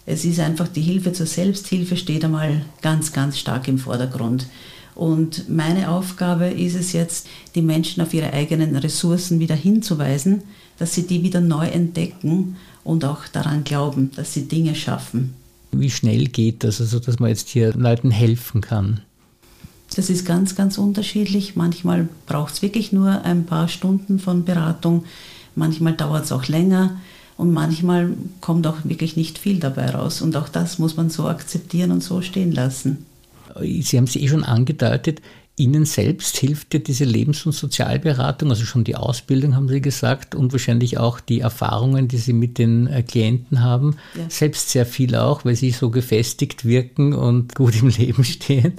Es 0.06 0.24
ist 0.24 0.40
einfach 0.40 0.68
die 0.68 0.82
Hilfe 0.82 1.14
zur 1.14 1.26
Selbsthilfe 1.26 1.98
steht 1.98 2.24
einmal 2.26 2.66
ganz, 2.82 3.12
ganz 3.12 3.38
stark 3.38 3.68
im 3.68 3.78
Vordergrund. 3.78 4.48
Und 4.98 5.48
meine 5.48 5.92
Aufgabe 5.92 6.48
ist 6.48 6.74
es 6.74 6.92
jetzt, 6.92 7.28
die 7.54 7.62
Menschen 7.62 8.02
auf 8.02 8.16
ihre 8.16 8.34
eigenen 8.34 8.76
Ressourcen 8.76 9.40
wieder 9.40 9.54
hinzuweisen, 9.54 10.42
dass 10.80 10.96
sie 10.96 11.06
die 11.06 11.22
wieder 11.22 11.40
neu 11.40 11.68
entdecken 11.68 12.56
und 12.84 13.06
auch 13.06 13.28
daran 13.28 13.64
glauben, 13.64 14.10
dass 14.16 14.34
sie 14.34 14.48
Dinge 14.48 14.74
schaffen. 14.74 15.36
Wie 15.72 15.92
schnell 15.92 16.26
geht 16.26 16.64
das, 16.64 16.82
also 16.82 17.00
dass 17.00 17.20
man 17.20 17.30
jetzt 17.30 17.48
hier 17.48 17.74
Leuten 17.74 18.10
helfen 18.10 18.62
kann? 18.62 19.02
Das 19.96 20.10
ist 20.10 20.26
ganz, 20.26 20.56
ganz 20.56 20.80
unterschiedlich. 20.80 21.56
Manchmal 21.56 22.10
braucht 22.26 22.56
es 22.56 22.62
wirklich 22.64 22.92
nur 22.92 23.22
ein 23.22 23.46
paar 23.46 23.68
Stunden 23.68 24.18
von 24.18 24.46
Beratung, 24.46 25.06
manchmal 25.54 25.94
dauert 25.94 26.26
es 26.26 26.32
auch 26.32 26.48
länger 26.48 27.00
und 27.38 27.54
manchmal 27.54 28.14
kommt 28.42 28.66
auch 28.66 28.78
wirklich 28.84 29.16
nicht 29.16 29.38
viel 29.38 29.60
dabei 29.60 29.92
raus. 29.92 30.24
Und 30.24 30.36
auch 30.36 30.50
das 30.50 30.80
muss 30.80 30.98
man 30.98 31.12
so 31.12 31.28
akzeptieren 31.28 31.92
und 31.92 32.02
so 32.02 32.24
stehen 32.24 32.52
lassen. 32.52 33.06
Sie 33.62 33.98
haben 33.98 34.06
es 34.06 34.16
eh 34.16 34.28
schon 34.28 34.44
angedeutet, 34.44 35.22
Ihnen 35.60 35.86
selbst 35.86 36.38
hilft 36.38 36.74
dir 36.74 36.82
diese 36.82 37.04
Lebens- 37.04 37.44
und 37.48 37.52
Sozialberatung, 37.52 38.52
also 38.52 38.64
schon 38.64 38.84
die 38.84 38.96
Ausbildung 38.96 39.56
haben 39.56 39.68
Sie 39.68 39.82
gesagt 39.82 40.36
und 40.36 40.52
wahrscheinlich 40.52 41.00
auch 41.00 41.20
die 41.20 41.40
Erfahrungen, 41.40 42.08
die 42.08 42.18
Sie 42.18 42.34
mit 42.34 42.60
den 42.60 42.86
äh, 42.86 43.02
Klienten 43.02 43.64
haben, 43.64 43.96
ja. 44.16 44.30
selbst 44.30 44.70
sehr 44.70 44.86
viel 44.86 45.16
auch, 45.16 45.46
weil 45.46 45.56
Sie 45.56 45.72
so 45.72 45.90
gefestigt 45.90 46.64
wirken 46.64 47.14
und 47.14 47.56
gut 47.56 47.82
im 47.82 47.88
Leben 47.90 48.24
stehen. 48.24 48.74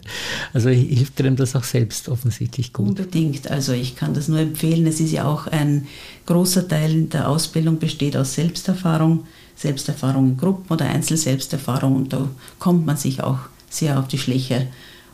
Also 0.54 0.68
hilft 0.68 1.18
Ihnen 1.18 1.34
das 1.34 1.56
auch 1.56 1.64
selbst 1.64 2.08
offensichtlich 2.08 2.72
gut? 2.72 2.90
Unbedingt. 2.90 3.50
Also 3.50 3.72
ich 3.72 3.96
kann 3.96 4.14
das 4.14 4.28
nur 4.28 4.38
empfehlen. 4.38 4.86
Es 4.86 5.00
ist 5.00 5.10
ja 5.10 5.24
auch 5.24 5.48
ein 5.48 5.88
großer 6.26 6.68
Teil 6.68 7.06
der 7.06 7.28
Ausbildung 7.28 7.80
besteht 7.80 8.16
aus 8.16 8.34
Selbsterfahrung, 8.34 9.26
Selbsterfahrung 9.56 10.28
in 10.28 10.36
Gruppen 10.36 10.72
oder 10.72 10.84
Einzelselbsterfahrung 10.84 11.96
und 11.96 12.12
da 12.12 12.28
kommt 12.60 12.86
man 12.86 12.96
sich 12.96 13.20
auch 13.20 13.40
sehr 13.70 13.98
auf 13.98 14.08
die 14.08 14.18
Schläge 14.18 14.66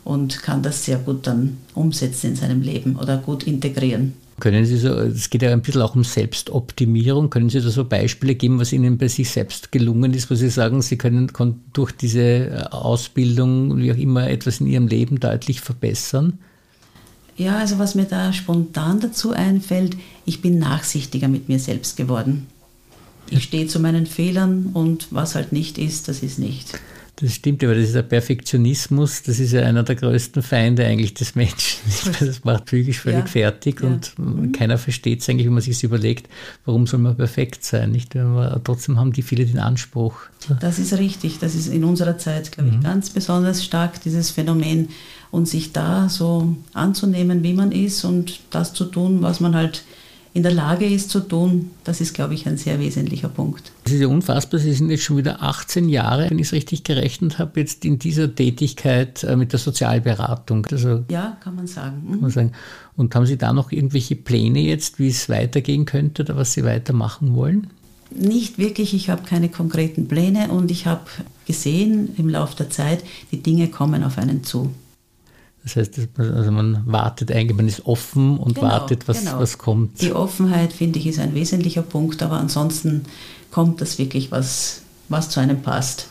und 0.05 0.43
kann 0.43 0.63
das 0.63 0.85
sehr 0.85 0.99
gut 0.99 1.27
dann 1.27 1.59
umsetzen 1.75 2.31
in 2.31 2.37
seinem 2.37 2.63
Leben 2.63 2.97
oder 2.97 3.17
gut 3.17 3.45
integrieren. 3.45 4.15
Können 4.41 4.67
Sie 4.67 4.77
so, 4.77 4.89
es 4.89 5.31
geht 5.31 5.43
ja 5.43 5.53
ein 5.53 5.63
bisschen 5.63 5.83
auch 5.83 5.95
um 5.95 6.03
Selbstoptimierung, 6.03 7.31
können 7.31 7.51
Sie 7.51 7.61
da 7.61 7.71
so 7.71 7.85
Beispiele 7.85 8.35
geben, 8.35 8.59
was 8.59 8.73
Ihnen 8.73 8.99
bei 8.99 9.07
sich 9.07 9.31
selbst 9.31 9.71
gelungen 9.71 10.13
ist, 10.13 10.29
wo 10.29 10.35
Sie 10.35 10.51
sagen, 10.51 10.83
Sie 10.83 10.99
können 10.99 11.31
durch 11.73 11.93
diese 11.93 12.21
äh, 12.21 12.65
Ausbildung, 12.71 13.79
wie 13.79 13.93
auch 13.93 13.97
immer, 13.97 14.29
etwas 14.29 14.61
in 14.61 14.67
Ihrem 14.67 14.89
Leben 14.89 15.21
deutlich 15.21 15.61
verbessern? 15.61 16.39
Ja, 17.37 17.59
also 17.59 17.79
was 17.79 17.95
mir 17.95 18.05
da 18.07 18.33
spontan 18.33 19.01
dazu 19.01 19.33
einfällt, 19.33 19.97
ich 20.25 20.43
bin 20.43 20.59
nachsichtiger 20.59 21.29
mit 21.29 21.49
mir 21.49 21.61
selbst 21.61 21.97
geworden. 21.97 22.47
Ich 23.31 23.45
stehe 23.45 23.69
zu 23.69 23.79
meinen 23.81 24.07
Fehlern 24.07 24.71
und 24.73 25.09
was 25.11 25.37
halt 25.37 25.53
nicht 25.53 25.79
ist, 25.79 26.09
das 26.09 26.23
ist 26.23 26.39
nicht. 26.39 26.79
Das 27.17 27.33
stimmt, 27.35 27.63
aber 27.63 27.75
das 27.75 27.85
ist 27.85 27.95
der 27.95 28.03
Perfektionismus, 28.03 29.23
das 29.23 29.39
ist 29.39 29.53
ja 29.53 29.63
einer 29.63 29.85
der 29.85 29.95
größten 29.95 30.43
Feinde 30.43 30.85
eigentlich 30.85 31.15
des 31.15 31.35
Menschen. 31.35 31.81
Das 32.19 32.45
macht 32.45 32.67
psychisch 32.67 33.01
völlig 33.01 33.21
ja, 33.21 33.27
fertig 33.27 33.81
ja. 33.81 33.89
und 33.89 34.19
mhm. 34.19 34.53
keiner 34.53 34.79
versteht 34.79 35.21
es 35.21 35.29
eigentlich, 35.29 35.47
wenn 35.47 35.55
man 35.55 35.63
sich 35.63 35.83
überlegt, 35.85 36.29
warum 36.65 36.87
soll 36.87 37.01
man 37.01 37.17
perfekt 37.17 37.65
sein, 37.65 37.93
nicht? 37.93 38.17
Aber 38.17 38.61
trotzdem 38.65 38.99
haben 38.99 39.13
die 39.13 39.23
viele 39.23 39.47
den 39.47 39.59
Anspruch. 39.59 40.17
Das 40.61 40.79
ist 40.79 40.99
richtig, 40.99 41.39
das 41.39 41.55
ist 41.55 41.69
in 41.69 41.85
unserer 41.85 42.19
Zeit, 42.19 42.51
glaube 42.51 42.71
ich, 42.71 42.77
mhm. 42.77 42.83
ganz 42.83 43.11
besonders 43.11 43.65
stark, 43.65 44.03
dieses 44.03 44.31
Phänomen 44.31 44.89
und 45.31 45.49
sich 45.49 45.73
da 45.73 46.09
so 46.09 46.57
anzunehmen, 46.73 47.43
wie 47.43 47.55
man 47.55 47.71
ist 47.71 48.05
und 48.05 48.41
das 48.51 48.73
zu 48.73 48.85
tun, 48.87 49.23
was 49.23 49.41
man 49.41 49.55
halt 49.55 49.85
in 50.35 50.43
der 50.43 50.53
Lage 50.53 50.85
ist 50.85 51.11
zu 51.11 51.21
tun, 51.21 51.71
das 51.85 52.01
ist, 52.01 52.13
glaube 52.13 52.35
ich, 52.35 52.49
ein 52.49 52.57
sehr 52.57 52.81
wesentlicher 52.81 53.29
Punkt. 53.29 53.71
Es 53.85 53.93
ist 53.93 54.01
ja 54.01 54.09
unfassbar, 54.09 54.59
Sie 54.59 54.73
sind 54.73 54.91
jetzt 54.91 55.05
schon 55.05 55.17
wieder 55.17 55.43
18 55.43 55.89
Jahre, 55.89 56.29
wenn 56.29 56.41
ich 56.41 56.49
es 56.49 56.53
richtig 56.53 56.83
gerechnet 56.83 57.39
habe, 57.39 57.61
jetzt 57.61 57.85
in 57.85 58.01
dieser 58.01 58.35
Tätigkeit 58.35 59.23
äh, 59.23 59.37
mit 59.37 59.53
der 59.53 59.61
Sozialberatung. 59.61 60.67
Also, 60.73 61.05
ja, 61.09 61.37
kann 61.41 61.55
man 61.55 61.69
sagen. 61.69 62.03
Mhm. 62.05 62.11
Kann 62.11 62.21
man 62.21 62.31
sagen. 62.31 62.53
Und 62.97 63.15
haben 63.15 63.27
Sie 63.27 63.39
da 63.39 63.53
noch 63.53 63.71
irgendwelche 63.71 64.17
Pläne 64.17 64.59
jetzt, 64.59 64.99
wie 64.99 65.07
es 65.07 65.29
weitergehen 65.29 65.85
könnte 65.85 66.23
oder 66.23 66.37
was 66.37 66.53
Sie 66.53 66.65
weitermachen 66.65 67.37
wollen? 67.37 67.69
Nicht 68.11 68.59
wirklich, 68.59 68.93
ich 68.93 69.11
habe 69.11 69.23
keine 69.23 69.49
konkreten 69.49 70.09
Pläne 70.09 70.49
und 70.49 70.73
ich 70.73 70.87
habe 70.87 71.05
gesehen 71.47 72.11
im 72.17 72.29
Laufe 72.29 72.57
der 72.57 72.71
Zeit, 72.71 73.05
die 73.31 73.41
Dinge 73.41 73.69
kommen 73.69 74.03
auf 74.03 74.19
einen 74.19 74.43
zu. 74.43 74.73
Das 75.65 75.77
heißt, 75.77 75.99
also 76.19 76.53
man 76.53 76.83
wartet 76.85 77.33
eigentlich, 77.33 77.57
man 77.57 77.67
ist 77.67 77.87
offen 77.87 78.37
und 78.37 78.57
genau, 78.57 78.69
wartet, 78.69 79.09
was, 79.09 79.21
genau. 79.21 79.41
was 79.41 79.57
kommt. 79.57 80.03
Die 80.03 80.13
Offenheit, 80.13 80.75
finde 80.75 80.99
ich, 80.99 81.07
ist 81.07 81.19
ein 81.19 81.35
wesentlicher 81.35 81.81
Punkt, 81.81 82.23
aber 82.23 82.39
ansonsten 82.39 83.05
kommt 83.51 83.81
das 83.81 83.99
wirklich, 83.99 84.31
was, 84.31 84.83
was 85.09 85.31
zu 85.31 85.41
einem 85.41 85.63
passt. 85.63 86.09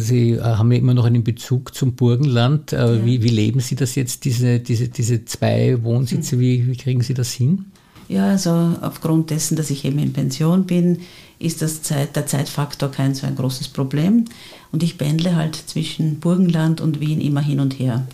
Sie 0.00 0.32
äh, 0.32 0.40
haben 0.40 0.72
ja 0.72 0.78
immer 0.78 0.94
noch 0.94 1.04
einen 1.04 1.22
Bezug 1.22 1.76
zum 1.76 1.94
Burgenland. 1.94 2.72
Äh. 2.72 3.04
Wie, 3.04 3.22
wie, 3.22 3.28
leben 3.28 3.60
Sie 3.60 3.76
das 3.76 3.94
jetzt, 3.94 4.24
diese, 4.24 4.58
diese, 4.58 4.88
diese 4.88 5.24
zwei 5.26 5.80
Wohnsitze? 5.84 6.32
Hm. 6.32 6.40
Wie, 6.40 6.66
wie 6.66 6.76
kriegen 6.76 7.02
Sie 7.02 7.14
das 7.14 7.30
hin? 7.30 7.66
Ja, 8.10 8.26
also 8.26 8.74
aufgrund 8.80 9.30
dessen, 9.30 9.54
dass 9.54 9.70
ich 9.70 9.84
eben 9.84 10.00
in 10.00 10.12
Pension 10.12 10.64
bin, 10.64 11.02
ist 11.38 11.62
das 11.62 11.82
Zeit, 11.82 12.16
der 12.16 12.26
Zeitfaktor 12.26 12.90
kein 12.90 13.14
so 13.14 13.24
ein 13.24 13.36
großes 13.36 13.68
Problem. 13.68 14.24
Und 14.72 14.82
ich 14.82 14.98
pendle 14.98 15.36
halt 15.36 15.54
zwischen 15.54 16.18
Burgenland 16.18 16.80
und 16.80 16.98
Wien 16.98 17.20
immer 17.20 17.40
hin 17.40 17.60
und 17.60 17.78
her. 17.78 18.04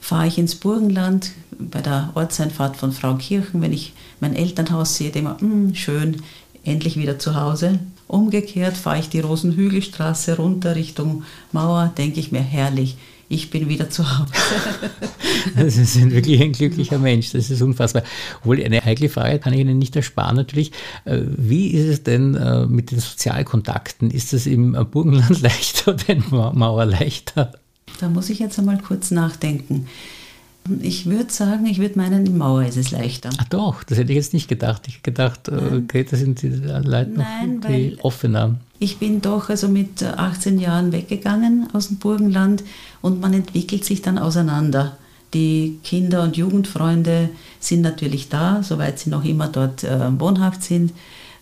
Fahre 0.00 0.28
ich 0.28 0.38
ins 0.38 0.54
Burgenland 0.54 1.32
bei 1.58 1.82
der 1.82 2.10
Ortseinfahrt 2.14 2.78
von 2.78 2.92
Frau 2.92 3.16
Kirchen, 3.16 3.60
wenn 3.60 3.74
ich 3.74 3.92
mein 4.18 4.34
Elternhaus 4.34 4.96
sehe, 4.96 5.10
denke 5.10 5.36
ich 5.36 5.42
mir, 5.42 5.74
schön, 5.74 6.22
endlich 6.64 6.96
wieder 6.96 7.18
zu 7.18 7.34
Hause. 7.34 7.80
Umgekehrt 8.06 8.78
fahre 8.78 9.00
ich 9.00 9.10
die 9.10 9.20
Rosenhügelstraße 9.20 10.38
runter 10.38 10.74
Richtung 10.74 11.24
Mauer, 11.52 11.92
denke 11.98 12.18
ich 12.18 12.32
mir, 12.32 12.40
herrlich, 12.40 12.96
ich 13.28 13.50
bin 13.50 13.68
wieder 13.68 13.90
zu 13.90 14.18
Hause. 14.18 14.32
Sie 15.70 15.84
sind 15.84 16.12
wirklich 16.12 16.40
ein 16.40 16.52
glücklicher 16.52 16.98
Mensch, 16.98 17.32
das 17.32 17.50
ist 17.50 17.62
unfassbar. 17.62 18.02
Obwohl, 18.40 18.62
eine 18.64 18.84
heikle 18.84 19.08
Frage 19.08 19.38
kann 19.38 19.52
ich 19.52 19.60
Ihnen 19.60 19.78
nicht 19.78 19.94
ersparen 19.96 20.36
natürlich. 20.36 20.72
Äh, 21.04 21.20
wie 21.36 21.68
ist 21.68 21.88
es 21.88 22.02
denn 22.02 22.34
äh, 22.34 22.66
mit 22.66 22.90
den 22.90 23.00
Sozialkontakten? 23.00 24.10
Ist 24.10 24.32
das 24.32 24.46
im 24.46 24.72
Burgenland 24.90 25.40
leichter 25.42 25.92
oder 25.94 26.08
in 26.08 26.24
Mauer 26.30 26.86
leichter? 26.86 27.52
Da 28.00 28.08
muss 28.08 28.30
ich 28.30 28.38
jetzt 28.38 28.58
einmal 28.58 28.78
kurz 28.78 29.10
nachdenken. 29.10 29.88
Ich 30.80 31.06
würde 31.06 31.32
sagen, 31.32 31.66
ich 31.66 31.78
würde 31.78 31.98
meinen, 31.98 32.26
in 32.26 32.38
Mauer 32.38 32.64
ist 32.64 32.76
es 32.76 32.90
leichter. 32.90 33.30
Ach 33.38 33.44
doch, 33.44 33.82
das 33.84 33.98
hätte 33.98 34.12
ich 34.12 34.16
jetzt 34.16 34.34
nicht 34.34 34.48
gedacht. 34.48 34.82
Ich 34.86 34.94
hätte 34.94 35.02
gedacht, 35.02 35.48
äh, 35.48 35.52
Nein. 35.52 35.84
okay, 35.84 36.06
da 36.08 36.16
sind 36.16 36.42
die 36.42 36.48
Leute 36.48 37.10
noch 37.10 37.24
Nein, 37.24 37.60
die 37.68 37.96
offener. 38.02 38.56
Ich 38.78 38.98
bin 38.98 39.20
doch 39.20 39.48
also 39.48 39.68
mit 39.68 40.02
18 40.02 40.58
Jahren 40.58 40.92
weggegangen 40.92 41.68
aus 41.72 41.88
dem 41.88 41.96
Burgenland 41.96 42.62
und 43.02 43.20
man 43.20 43.34
entwickelt 43.34 43.84
sich 43.84 44.02
dann 44.02 44.18
auseinander. 44.18 44.96
Die 45.34 45.78
Kinder- 45.84 46.22
und 46.22 46.36
Jugendfreunde 46.36 47.30
sind 47.60 47.82
natürlich 47.82 48.28
da, 48.28 48.62
soweit 48.62 48.98
sie 48.98 49.10
noch 49.10 49.24
immer 49.24 49.48
dort 49.48 49.84
äh, 49.84 50.18
wohnhaft 50.18 50.62
sind, 50.62 50.92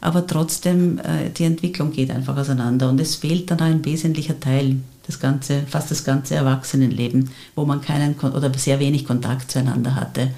aber 0.00 0.26
trotzdem, 0.26 0.98
äh, 0.98 1.30
die 1.30 1.44
Entwicklung 1.44 1.92
geht 1.92 2.10
einfach 2.10 2.36
auseinander 2.36 2.88
und 2.88 3.00
es 3.00 3.16
fehlt 3.16 3.50
dann 3.50 3.60
ein 3.60 3.84
wesentlicher 3.84 4.38
Teil, 4.40 4.76
das 5.06 5.20
ganze, 5.20 5.62
fast 5.66 5.90
das 5.90 6.04
ganze 6.04 6.34
Erwachsenenleben, 6.34 7.30
wo 7.54 7.64
man 7.64 7.80
keinen 7.80 8.14
oder 8.14 8.52
sehr 8.54 8.80
wenig 8.80 9.06
Kontakt 9.06 9.50
zueinander 9.50 9.94
hatte. 9.94 10.30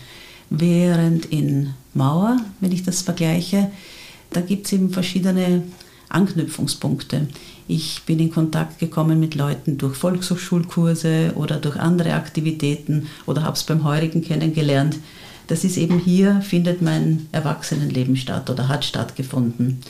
Während 0.50 1.26
in 1.26 1.74
Mauer, 1.94 2.38
wenn 2.60 2.72
ich 2.72 2.82
das 2.82 3.02
vergleiche, 3.02 3.70
da 4.30 4.40
gibt 4.40 4.66
es 4.66 4.72
eben 4.72 4.90
verschiedene 4.90 5.62
Anknüpfungspunkte. 6.08 7.28
Ich 7.66 8.02
bin 8.06 8.18
in 8.18 8.30
Kontakt 8.30 8.78
gekommen 8.78 9.20
mit 9.20 9.34
Leuten 9.34 9.76
durch 9.76 9.96
Volkshochschulkurse 9.96 11.32
oder 11.34 11.56
durch 11.56 11.76
andere 11.76 12.14
Aktivitäten 12.14 13.08
oder 13.26 13.42
habe 13.42 13.56
es 13.56 13.64
beim 13.64 13.84
Heurigen 13.84 14.22
kennengelernt. 14.22 14.96
Das 15.48 15.64
ist 15.64 15.76
eben 15.76 15.98
hier, 15.98 16.40
findet 16.42 16.82
mein 16.82 17.26
Erwachsenenleben 17.32 18.16
statt 18.16 18.48
oder 18.48 18.68
hat 18.68 18.84
stattgefunden. 18.84 19.80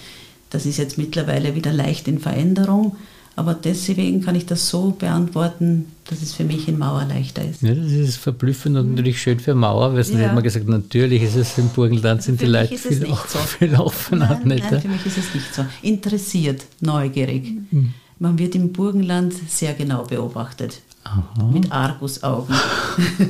Das 0.50 0.66
ist 0.66 0.78
jetzt 0.78 0.98
mittlerweile 0.98 1.54
wieder 1.54 1.72
leicht 1.72 2.08
in 2.08 2.20
Veränderung, 2.20 2.96
aber 3.38 3.54
deswegen 3.54 4.20
kann 4.20 4.34
ich 4.34 4.46
das 4.46 4.68
so 4.68 4.90
beantworten, 4.90 5.92
dass 6.10 6.22
es 6.22 6.34
für 6.34 6.42
mich 6.42 6.66
in 6.66 6.76
Mauer 6.76 7.04
leichter 7.08 7.44
ist. 7.44 7.62
Ja, 7.62 7.72
das 7.72 7.92
ist 7.92 8.16
verblüffend 8.16 8.76
und 8.76 8.96
natürlich 8.96 9.22
schön 9.22 9.38
für 9.38 9.54
Mauer, 9.54 9.92
weil 9.92 10.00
es 10.00 10.10
ja. 10.10 10.28
immer 10.28 10.42
gesagt, 10.42 10.66
natürlich 10.68 11.22
ist 11.22 11.36
es 11.36 11.56
im 11.56 11.68
Burgenland 11.68 12.20
sind 12.20 12.40
für 12.40 12.46
die 12.46 12.50
Leute 12.50 12.76
viel, 12.76 13.06
so. 13.06 13.38
viel 13.58 13.76
offener. 13.76 14.40
Nein, 14.44 14.60
nein, 14.68 14.80
für 14.80 14.88
mich 14.88 15.06
ist 15.06 15.18
es 15.18 15.34
nicht 15.34 15.54
so. 15.54 15.64
Interessiert, 15.82 16.64
neugierig. 16.80 17.54
Mhm. 17.70 17.94
Man 18.18 18.36
wird 18.40 18.56
im 18.56 18.72
Burgenland 18.72 19.32
sehr 19.48 19.74
genau 19.74 20.02
beobachtet. 20.02 20.80
Aha. 21.08 21.44
Mit 21.44 21.72
Argusaugen. 21.72 22.54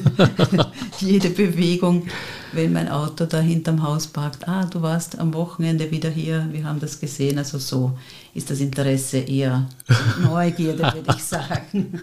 Jede 1.01 1.31
Bewegung, 1.31 2.07
wenn 2.53 2.73
mein 2.73 2.89
Auto 2.89 3.25
da 3.27 3.39
hinterm 3.39 3.83
Haus 3.83 4.07
parkt, 4.09 4.49
ah, 4.49 4.65
du 4.65 4.83
warst 4.83 5.19
am 5.19 5.33
Wochenende 5.35 5.91
wieder 5.91 6.11
hier, 6.11 6.49
wir 6.51 6.65
haben 6.65 6.81
das 6.81 6.99
gesehen. 6.99 7.39
Also 7.39 7.59
so 7.59 7.97
ist 8.35 8.51
das 8.51 8.61
Interesse 8.61 9.19
eher 9.19 9.69
Neugierde, 10.23 10.83
würde 10.95 11.15
ich 11.17 11.23
sagen. 11.23 12.01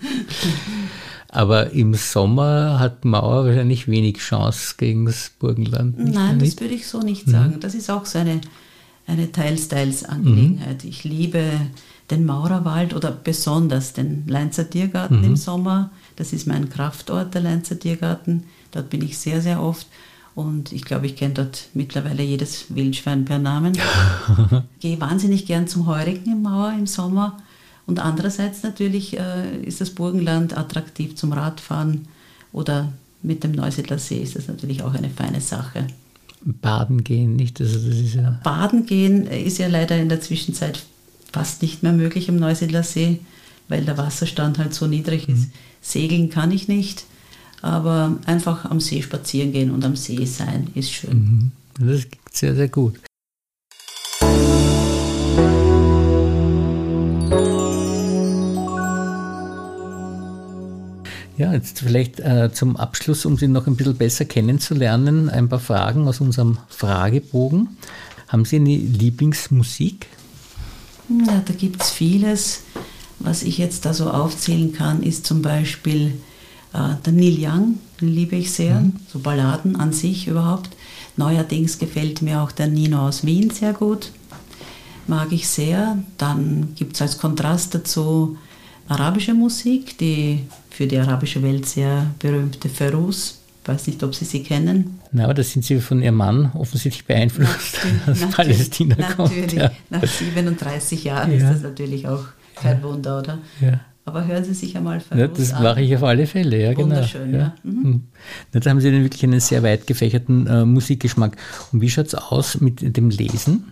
Aber 1.27 1.72
im 1.72 1.94
Sommer 1.94 2.79
hat 2.79 3.03
Mauer 3.03 3.46
wahrscheinlich 3.46 3.89
wenig 3.89 4.20
Chance 4.20 4.75
gegen 4.77 5.05
das 5.05 5.32
Burgenland. 5.38 5.98
Nein, 6.00 6.39
das 6.39 6.58
würde 6.60 6.75
ich 6.75 6.88
so 6.88 7.01
nicht 7.01 7.27
sagen. 7.27 7.55
Mhm. 7.55 7.60
Das 7.60 7.75
ist 7.75 7.89
auch 7.89 8.05
so 8.05 8.20
eine, 8.20 8.39
eine 9.08 9.32
Teils-Teils-Angelegenheit. 9.32 10.84
Mhm. 10.84 10.89
Ich 10.89 11.03
liebe 11.03 11.44
den 12.12 12.25
Maurerwald 12.25 12.93
oder 12.93 13.12
besonders 13.12 13.93
den 13.93 14.27
Leinzer 14.27 14.69
Tiergarten 14.69 15.19
mhm. 15.19 15.24
im 15.24 15.35
Sommer. 15.35 15.91
Das 16.15 16.33
ist 16.33 16.47
mein 16.47 16.69
Kraftort, 16.69 17.33
der 17.33 17.41
Leinzer 17.41 17.79
Tiergarten. 17.79 18.43
Dort 18.71 18.89
bin 18.89 19.01
ich 19.01 19.17
sehr, 19.17 19.41
sehr 19.41 19.62
oft. 19.62 19.88
Und 20.35 20.74
ich 20.74 20.83
glaube, 20.83 21.07
ich 21.07 21.15
kenne 21.15 21.33
dort 21.33 21.69
mittlerweile 21.74 22.21
jedes 22.21 22.65
Wildschwein 22.75 23.25
per 23.25 23.39
Namen. 23.39 23.74
Gehe 24.79 25.00
wahnsinnig 25.00 25.45
gern 25.45 25.67
zum 25.67 25.88
Heurigen 25.88 26.31
im 26.31 26.41
Mauer 26.41 26.74
im 26.77 26.88
Sommer. 26.88 27.38
Und 27.88 28.00
andererseits 28.00 28.62
natürlich 28.63 29.17
äh, 29.17 29.57
ist 29.63 29.79
das 29.79 29.91
Burgenland 29.91 30.57
attraktiv 30.57 31.15
zum 31.15 31.31
Radfahren 31.31 32.07
oder 32.51 32.91
mit 33.21 33.43
dem 33.43 33.53
Neusiedler 33.53 33.97
See 33.97 34.17
ist 34.17 34.35
das 34.35 34.47
natürlich 34.47 34.83
auch 34.83 34.93
eine 34.93 35.09
feine 35.09 35.41
Sache. 35.41 35.88
Baden 36.41 37.03
gehen, 37.03 37.35
nicht? 37.35 37.59
Also 37.59 37.75
das 37.75 37.97
ist 37.97 38.15
ja 38.15 38.39
Baden 38.43 38.85
gehen 38.85 39.25
ist 39.25 39.57
ja 39.57 39.67
leider 39.67 39.97
in 39.97 40.09
der 40.09 40.21
Zwischenzeit 40.21 40.83
fast 41.32 41.62
nicht 41.62 41.84
mehr 41.84 41.94
möglich 41.94 42.29
im 42.29 42.38
Neusiedler 42.38 42.84
See, 42.84 43.20
weil 43.67 43.84
der 43.86 43.98
Wasserstand 43.98 44.58
halt 44.60 44.74
so 44.74 44.88
niedrig 44.88 45.27
ist. 45.27 45.48
Mhm. 45.48 45.51
Segeln 45.82 46.29
kann 46.29 46.51
ich 46.51 46.67
nicht, 46.67 47.05
aber 47.62 48.17
einfach 48.25 48.65
am 48.65 48.79
See 48.79 49.01
spazieren 49.01 49.51
gehen 49.51 49.72
und 49.72 49.84
am 49.86 49.96
See 49.96 50.25
sein 50.25 50.67
ist 50.75 50.91
schön. 50.91 51.12
Mhm. 51.17 51.51
Das 51.79 52.00
ist 52.00 52.10
sehr, 52.32 52.55
sehr 52.55 52.70
gut. 52.70 53.00
Ja, 61.38 61.51
jetzt 61.51 61.82
vielleicht 61.82 62.22
äh, 62.22 62.50
zum 62.53 62.77
Abschluss, 62.77 63.25
um 63.25 63.38
Sie 63.38 63.50
noch 63.50 63.67
ein 63.67 63.75
bisschen 63.75 63.98
besser 63.98 64.24
kennenzulernen, 64.24 65.29
ein 65.29 65.50
paar 65.50 65.60
Fragen 65.60 66.08
aus 66.08 66.22
unserem 66.22 66.60
Fragebogen. 66.70 67.77
Haben 68.29 68.46
Sie 68.46 68.55
eine 68.55 68.77
Lieblingsmusik? 68.77 70.08
Ja, 71.09 71.41
da 71.45 71.53
gibt 71.53 71.81
es 71.81 71.91
vieles. 71.91 72.63
Was 73.19 73.43
ich 73.43 73.57
jetzt 73.57 73.85
da 73.85 73.93
so 73.93 74.09
aufzählen 74.09 74.74
kann, 74.74 75.01
ist 75.01 75.25
zum 75.25 75.41
Beispiel 75.41 76.19
äh, 76.74 76.95
der 77.05 77.13
Neil 77.13 77.38
Young, 77.39 77.79
den 78.01 78.09
liebe 78.09 78.35
ich 78.35 78.51
sehr, 78.51 78.81
mhm. 78.81 78.93
so 79.12 79.19
Balladen 79.19 79.75
an 79.77 79.93
sich 79.93 80.27
überhaupt. 80.27 80.69
Neuerdings 81.15 81.77
gefällt 81.77 82.21
mir 82.21 82.41
auch 82.41 82.51
der 82.51 82.67
Nino 82.67 83.07
aus 83.07 83.25
Wien 83.25 83.50
sehr 83.50 83.74
gut, 83.74 84.12
mag 85.07 85.31
ich 85.31 85.47
sehr. 85.47 85.97
Dann 86.17 86.75
gibt 86.75 86.95
es 86.95 87.01
als 87.01 87.17
Kontrast 87.17 87.74
dazu 87.74 88.38
arabische 88.88 89.33
Musik, 89.33 89.97
die 89.97 90.41
für 90.69 90.88
die 90.88 90.97
arabische 90.97 91.41
Welt 91.41 91.65
sehr 91.65 92.12
berühmte 92.19 92.67
Ferus 92.67 93.39
ich 93.65 93.69
weiß 93.69 93.88
nicht, 93.88 94.03
ob 94.03 94.13
Sie 94.13 94.25
sie 94.25 94.43
kennen. 94.43 95.00
Na, 95.15 95.24
aber 95.24 95.34
da 95.34 95.43
sind 95.43 95.63
Sie 95.63 95.79
von 95.79 96.01
Ihrem 96.01 96.15
Mann 96.15 96.51
offensichtlich 96.55 97.05
beeinflusst, 97.05 97.77
dass 98.05 98.19
natürlich, 98.19 98.36
Palästina 98.36 98.95
kommt. 99.15 99.29
Natürlich, 99.29 99.53
ja. 99.53 99.72
nach 99.89 100.05
37 100.05 101.03
Jahren 101.05 101.31
ja. 101.31 101.38
ist 101.38 101.55
das 101.55 101.62
natürlich 101.62 102.05
auch 102.05 102.25
kein. 102.53 102.84
Wunder, 102.84 103.19
oder? 103.19 103.38
Ja. 103.62 103.79
Aber 104.03 104.27
hören 104.27 104.43
Sie 104.43 104.53
sich 104.53 104.75
einmal 104.75 105.00
Ferus 105.00 105.22
ja, 105.22 105.27
Das 105.27 105.53
an. 105.53 105.63
mache 105.63 105.81
ich 105.81 105.96
auf 105.96 106.03
alle 106.03 106.27
Fälle, 106.27 106.61
ja, 106.61 106.74
genau. 106.74 106.90
Wunderschön, 106.90 107.33
ja. 107.33 107.40
ja. 107.40 107.55
Mhm. 107.63 107.81
mhm. 107.81 108.03
Da 108.51 108.70
haben 108.70 108.81
Sie 108.81 108.92
dann 108.92 109.03
wirklich 109.03 109.24
einen 109.24 109.40
sehr 109.40 109.63
weit 109.63 109.87
gefächerten 109.87 110.48
äh, 110.48 110.66
Musikgeschmack. 110.66 111.37
Und 111.72 111.79
wie 111.79 111.90
schaut 111.90 112.07
es 112.07 112.16
aus 112.16 112.59
mit 112.59 112.98
dem 112.98 113.09
Lesen? 113.09 113.72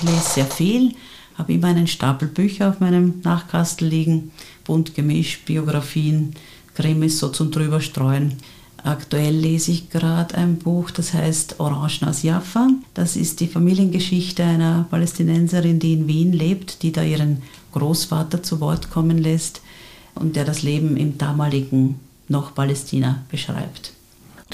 Ich 0.00 0.08
lese 0.08 0.20
sehr 0.22 0.46
viel, 0.46 0.94
habe 1.36 1.52
immer 1.52 1.68
einen 1.68 1.86
Stapel 1.86 2.28
Bücher 2.28 2.70
auf 2.70 2.80
meinem 2.80 3.20
Nachkastel 3.22 3.88
liegen, 3.88 4.32
bunt 4.64 4.94
gemischt, 4.94 5.44
Biografien, 5.44 6.34
Krimis 6.74 7.18
so 7.18 7.28
zum 7.28 7.50
drüberstreuen. 7.50 8.38
Aktuell 8.84 9.34
lese 9.34 9.72
ich 9.72 9.90
gerade 9.90 10.36
ein 10.36 10.58
Buch, 10.58 10.90
das 10.90 11.12
heißt 11.12 11.58
Orangen 11.58 12.08
aus 12.08 12.22
Jaffa. 12.22 12.68
Das 12.94 13.16
ist 13.16 13.40
die 13.40 13.48
Familiengeschichte 13.48 14.44
einer 14.44 14.86
Palästinenserin, 14.90 15.78
die 15.78 15.94
in 15.94 16.06
Wien 16.06 16.32
lebt, 16.32 16.82
die 16.82 16.92
da 16.92 17.02
ihren 17.02 17.42
Großvater 17.72 18.42
zu 18.42 18.60
Wort 18.60 18.90
kommen 18.90 19.18
lässt 19.18 19.62
und 20.14 20.36
der 20.36 20.44
das 20.44 20.62
Leben 20.62 20.96
im 20.96 21.18
damaligen 21.18 21.98
noch 22.28 22.54
Palästina 22.54 23.22
beschreibt. 23.30 23.92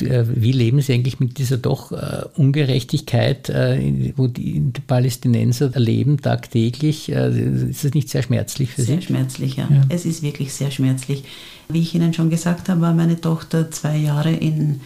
Äh, 0.02 0.24
wie 0.26 0.52
leben 0.52 0.80
Sie 0.80 0.92
eigentlich 0.92 1.20
mit 1.20 1.38
dieser 1.38 1.56
doch 1.56 1.92
äh, 1.92 2.24
Ungerechtigkeit, 2.36 3.48
äh, 3.48 4.12
wo 4.16 4.26
die, 4.26 4.60
die, 4.60 4.80
Palästinenser 4.80 5.72
erleben 5.74 6.20
tagtäglich? 6.20 7.08
Ist 7.08 7.84
das 7.84 7.94
nicht 7.94 8.08
sehr 8.08 8.22
schmerzlich 8.22 8.70
für 8.70 8.82
sehr 8.82 8.86
Sie? 8.86 8.92
Sehr 8.92 9.02
schmerzlich, 9.02 9.56
ja. 9.56 9.68
ja. 9.70 9.82
Es 9.88 10.04
ist 10.04 10.22
wirklich 10.22 10.52
sehr 10.52 10.70
schmerzlich. 10.70 11.24
Wie 11.68 11.80
ich 11.80 11.94
Ihnen 11.94 12.12
schon 12.12 12.30
gesagt 12.30 12.68
habe, 12.68 12.80
war 12.80 12.94
meine 12.94 13.20
Tochter 13.20 13.70
zwei 13.70 13.96
Jahre 13.96 14.32
in 14.32 14.80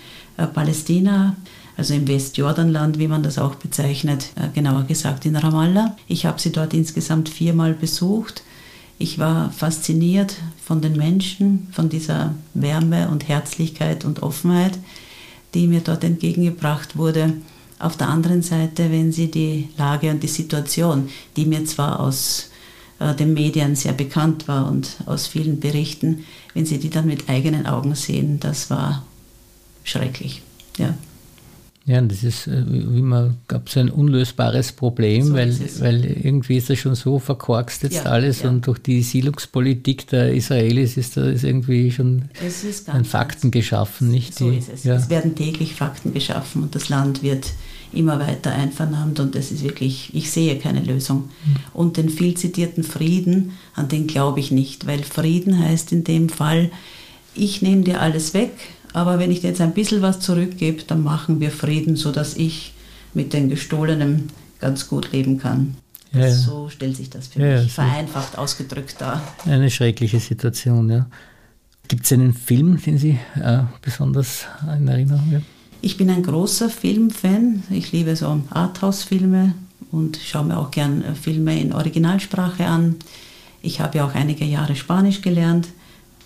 Palästina 0.55 1.37
also 1.77 1.95
im 1.95 2.09
Westjordanland, 2.09 2.99
wie 2.99 3.07
man 3.07 3.23
das 3.23 3.39
auch 3.39 3.55
bezeichnet, 3.55 4.31
genauer 4.53 4.83
gesagt 4.83 5.27
in 5.27 5.37
Ramallah. 5.37 5.97
Ich 6.09 6.27
habe 6.27 6.41
sie 6.41 6.51
dort 6.51 6.75
insgesamt 6.75 7.29
viermal 7.29 7.73
besucht. 7.73 8.43
Ich 8.99 9.19
war 9.19 9.53
fasziniert 9.53 10.37
von 10.63 10.81
den 10.81 10.97
Menschen, 10.97 11.69
von 11.71 11.89
dieser 11.89 12.35
Wärme 12.55 13.09
und 13.09 13.29
Herzlichkeit 13.29 14.05
und 14.05 14.23
Offenheit, 14.23 14.79
die 15.55 15.69
mir 15.69 15.81
dort 15.81 16.03
entgegengebracht 16.03 16.97
wurde. 16.97 17.35
Auf 17.79 17.97
der 17.97 18.09
anderen 18.09 18.43
Seite, 18.43 18.91
wenn 18.91 19.13
Sie 19.13 19.31
die 19.31 19.69
Lage 19.77 20.11
und 20.11 20.23
die 20.23 20.29
Situation, 20.29 21.09
die 21.37 21.47
mir 21.47 21.65
zwar 21.65 22.01
aus 22.01 22.51
äh, 22.99 23.15
den 23.15 23.35
Medien 23.35 23.77
sehr 23.77 23.93
bekannt 23.93 24.49
war 24.49 24.69
und 24.69 24.97
aus 25.07 25.29
vielen 25.29 25.61
Berichten, 25.61 26.25
wenn 26.55 26.67
Sie 26.67 26.79
die 26.79 26.91
dann 26.91 27.07
mit 27.07 27.29
eigenen 27.29 27.67
Augen 27.67 27.95
sehen, 27.95 28.41
das 28.41 28.69
war 28.69 29.05
schrecklich. 29.85 30.43
Ja. 30.77 30.95
Ja, 31.89 32.03
das 32.03 32.23
ist 32.23 32.47
äh, 32.47 32.65
wie 32.69 33.01
man 33.01 33.39
gab 33.49 33.71
so 33.71 33.81
ein 33.81 33.89
unlösbares 33.89 34.73
Problem, 34.73 35.29
so 35.29 35.33
weil, 35.33 35.59
weil 35.79 36.05
irgendwie 36.05 36.59
ist 36.59 36.69
das 36.69 36.79
schon 36.79 36.95
so 36.95 37.19
verkorkst 37.19 37.83
jetzt 37.83 37.97
ja, 37.97 38.03
alles 38.03 38.43
ja. 38.43 38.51
und 38.51 38.67
durch 38.67 38.79
die 38.79 39.03
Siedlungspolitik 39.03 40.07
der 40.09 40.35
Israelis 40.35 40.99
ist 40.99 41.17
da 41.17 41.25
ist 41.25 41.45
irgendwie 41.45 41.91
schon 41.91 42.29
ist 42.47 42.91
ein 42.91 43.07
Fakten 43.07 43.51
geschaffen, 43.51 44.11
nicht? 44.11 44.35
So 44.35 44.51
die, 44.51 44.59
ist 44.59 44.69
es. 44.69 44.85
Ja. 44.85 44.97
Es 44.97 45.09
werden 45.09 45.35
täglich 45.35 45.75
Fakten 45.75 46.13
geschaffen 46.13 46.63
und 46.63 46.75
das 46.75 46.91
Land 46.91 47.23
wird 47.23 47.53
immer 47.95 48.21
weiter 48.21 48.53
einvernahmt 48.53 49.19
und 49.19 49.35
das 49.35 49.51
ist 49.51 49.65
wirklich, 49.65 50.11
ich 50.13 50.31
sehe 50.31 50.59
keine 50.59 50.83
Lösung. 50.83 51.31
Mhm. 51.47 51.57
Und 51.73 51.97
den 51.97 52.11
viel 52.11 52.35
zitierten 52.35 52.85
Frieden, 52.85 53.53
an 53.75 53.89
den 53.89 54.07
glaube 54.07 54.41
ich 54.41 54.51
nicht, 54.51 54.87
weil 54.87 55.03
Frieden 55.03 55.59
heißt 55.59 55.93
in 55.93 56.05
dem 56.05 56.29
Fall, 56.29 56.71
ich 57.35 57.63
nehme 57.63 57.83
dir 57.83 58.03
alles 58.03 58.35
weg, 58.35 58.53
aber 58.93 59.19
wenn 59.19 59.31
ich 59.31 59.41
dir 59.41 59.49
jetzt 59.49 59.61
ein 59.61 59.75
bisschen 59.75 60.03
was 60.03 60.21
zurückgebe, 60.21 60.83
dann 60.85 61.03
machen 61.03 61.41
wir 61.41 61.51
Frieden, 61.51 61.97
sodass 61.97 62.37
ich 62.37 62.73
mit 63.15 63.33
den 63.33 63.49
Gestohlenen 63.49 64.31
ganz 64.61 64.89
gut 64.89 65.13
leben 65.13 65.39
kann. 65.39 65.77
Ja, 66.13 66.21
ja. 66.21 66.35
So 66.35 66.69
stellt 66.69 66.97
sich 66.97 67.11
das 67.11 67.29
für 67.29 67.41
ja, 67.41 67.63
mich 67.63 67.73
vereinfacht 67.73 68.39
ausgedrückt 68.39 68.97
dar. 68.99 69.23
Eine 69.45 69.71
schreckliche 69.71 70.21
Situation, 70.21 70.91
ja. 70.91 71.07
Gibt 71.87 72.05
es 72.05 72.13
einen 72.13 72.35
Film, 72.35 72.81
den 72.83 72.99
Sie 72.99 73.19
äh, 73.43 73.61
besonders 73.81 74.47
in 74.79 74.89
Erinnerung 74.89 75.27
haben? 75.27 75.47
Ich 75.81 75.97
bin 75.97 76.11
ein 76.11 76.23
großer 76.23 76.69
Filmfan. 76.69 77.63
Ich 77.71 77.93
liebe 77.93 78.15
so 78.17 78.43
Arthouse-Filme 78.51 79.55
und 79.91 80.19
schaue 80.23 80.45
mir 80.45 80.59
auch 80.59 80.71
gern 80.71 81.03
äh, 81.03 81.15
Filme 81.15 81.59
in 81.59 81.73
Originalsprache 81.73 82.67
an. 82.67 82.97
Ich 83.63 83.81
habe 83.81 83.99
ja 83.99 84.07
auch 84.07 84.15
einige 84.15 84.45
Jahre 84.45 84.77
Spanisch 84.77 85.23
gelernt, 85.23 85.69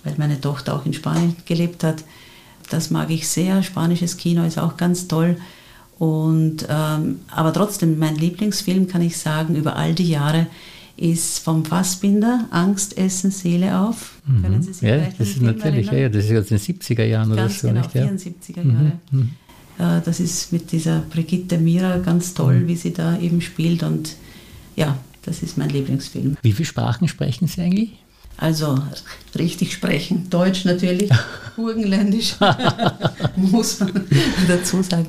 weil 0.05 0.15
meine 0.17 0.41
Tochter 0.41 0.75
auch 0.75 0.87
in 0.87 0.95
Spanien 0.95 1.37
gelebt 1.47 1.85
hat. 1.85 2.05
Das 2.73 2.91
mag 2.91 3.11
ich 3.11 3.29
sehr. 3.29 3.63
Spanisches 3.63 4.17
Kino 4.17 4.45
ist 4.45 4.59
auch 4.59 4.77
ganz 4.77 5.09
toll. 5.09 5.37
Und, 5.99 6.67
ähm, 6.69 7.21
aber 7.31 7.53
trotzdem, 7.53 7.99
mein 7.99 8.17
Lieblingsfilm, 8.17 8.89
kann 8.89 9.03
ich 9.03 9.17
sagen, 9.17 9.55
über 9.55 9.77
all 9.77 9.95
die 9.95 10.09
Jahre 10.09 10.47
ist 10.97 11.39
vom 11.39 11.65
Fassbinder 11.65 12.47
Angst, 12.51 12.97
Essen, 12.97 13.31
Seele 13.31 13.79
auf. 13.79 14.21
Mhm. 14.27 14.43
Können 14.43 14.63
Sie 14.63 14.73
sich 14.73 14.89
ja, 14.89 14.99
das 15.19 15.29
ist 15.29 15.43
natürlich, 15.43 15.91
ja, 15.91 16.09
das 16.09 16.25
ist 16.25 16.31
jetzt 16.31 16.51
in 16.51 16.59
den 16.59 16.81
70er 16.81 17.05
Jahren 17.05 17.35
ganz 17.35 17.65
oder 17.65 17.83
so. 17.83 17.95
Genau, 17.95 18.11
nicht, 18.13 18.27
74er 18.27 18.57
ja. 18.57 18.73
Jahre. 18.73 18.93
Mhm. 19.11 19.31
Äh, 19.79 20.01
das 20.05 20.21
ist 20.21 20.53
mit 20.53 20.73
dieser 20.73 21.01
Brigitte 21.01 21.59
Mira 21.59 21.99
ganz 21.99 22.35
toll, 22.35 22.61
mhm. 22.61 22.69
wie 22.69 22.77
sie 22.77 22.93
da 22.93 23.19
eben 23.19 23.41
spielt. 23.41 23.83
Und 23.83 24.17
ja, 24.77 24.99
das 25.23 25.43
ist 25.43 25.59
mein 25.59 25.71
Lieblingsfilm. 25.71 26.37
Wie 26.43 26.53
viele 26.53 26.67
Sprachen 26.67 27.09
sprechen 27.09 27.47
Sie 27.47 27.61
eigentlich? 27.61 28.02
Also 28.43 28.77
richtig 29.39 29.73
sprechen. 29.73 30.29
Deutsch 30.29 30.65
natürlich, 30.65 31.09
Burgenländisch, 31.57 32.35
muss 33.37 33.79
man 33.79 34.05
dazu 34.49 34.83
sagen. 34.83 35.07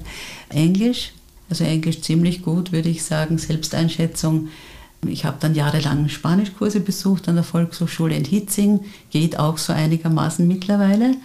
Englisch, 0.49 1.13
also 1.49 1.63
Englisch 1.63 2.01
ziemlich 2.01 2.43
gut, 2.43 2.71
würde 2.71 2.89
ich 2.89 3.03
sagen. 3.03 3.39
Selbsteinschätzung 3.39 4.49
Ich 5.07 5.25
habe 5.25 5.37
dann 5.39 5.55
jahrelang 5.55 6.09
Spanischkurse 6.09 6.79
besucht 6.79 7.27
an 7.27 7.33
der 7.33 7.43
Volkshochschule 7.43 8.15
in 8.15 8.23
Hitzing, 8.23 8.81
geht 9.09 9.39
auch 9.39 9.57
so 9.57 9.73
einigermaßen 9.73 10.47
mittlerweile. 10.47 11.15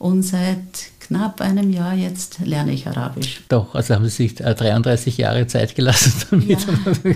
Und 0.00 0.24
seit 0.24 0.90
knapp 0.98 1.40
einem 1.40 1.70
Jahr 1.70 1.94
jetzt 1.94 2.40
lerne 2.44 2.72
ich 2.72 2.88
Arabisch. 2.88 3.42
Doch, 3.48 3.72
also 3.76 3.94
haben 3.94 4.04
Sie 4.08 4.28
sich 4.28 4.34
33 4.34 5.16
äh, 5.16 5.22
Jahre 5.22 5.46
Zeit 5.46 5.76
gelassen 5.76 6.12
damit. 6.28 6.66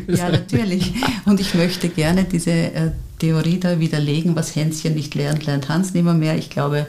Ja, 0.08 0.14
ja 0.14 0.28
natürlich. 0.28 0.92
Und 1.24 1.40
ich 1.40 1.52
möchte 1.54 1.88
gerne 1.88 2.22
diese 2.22 2.52
äh, 2.52 2.90
Theorie 3.18 3.58
da 3.58 3.80
widerlegen, 3.80 4.36
was 4.36 4.54
Hänschen 4.54 4.94
nicht 4.94 5.14
lernt, 5.14 5.46
lernt 5.46 5.68
Hans 5.68 5.94
nimmer 5.94 6.14
mehr. 6.14 6.36
Ich 6.36 6.50
glaube, 6.50 6.86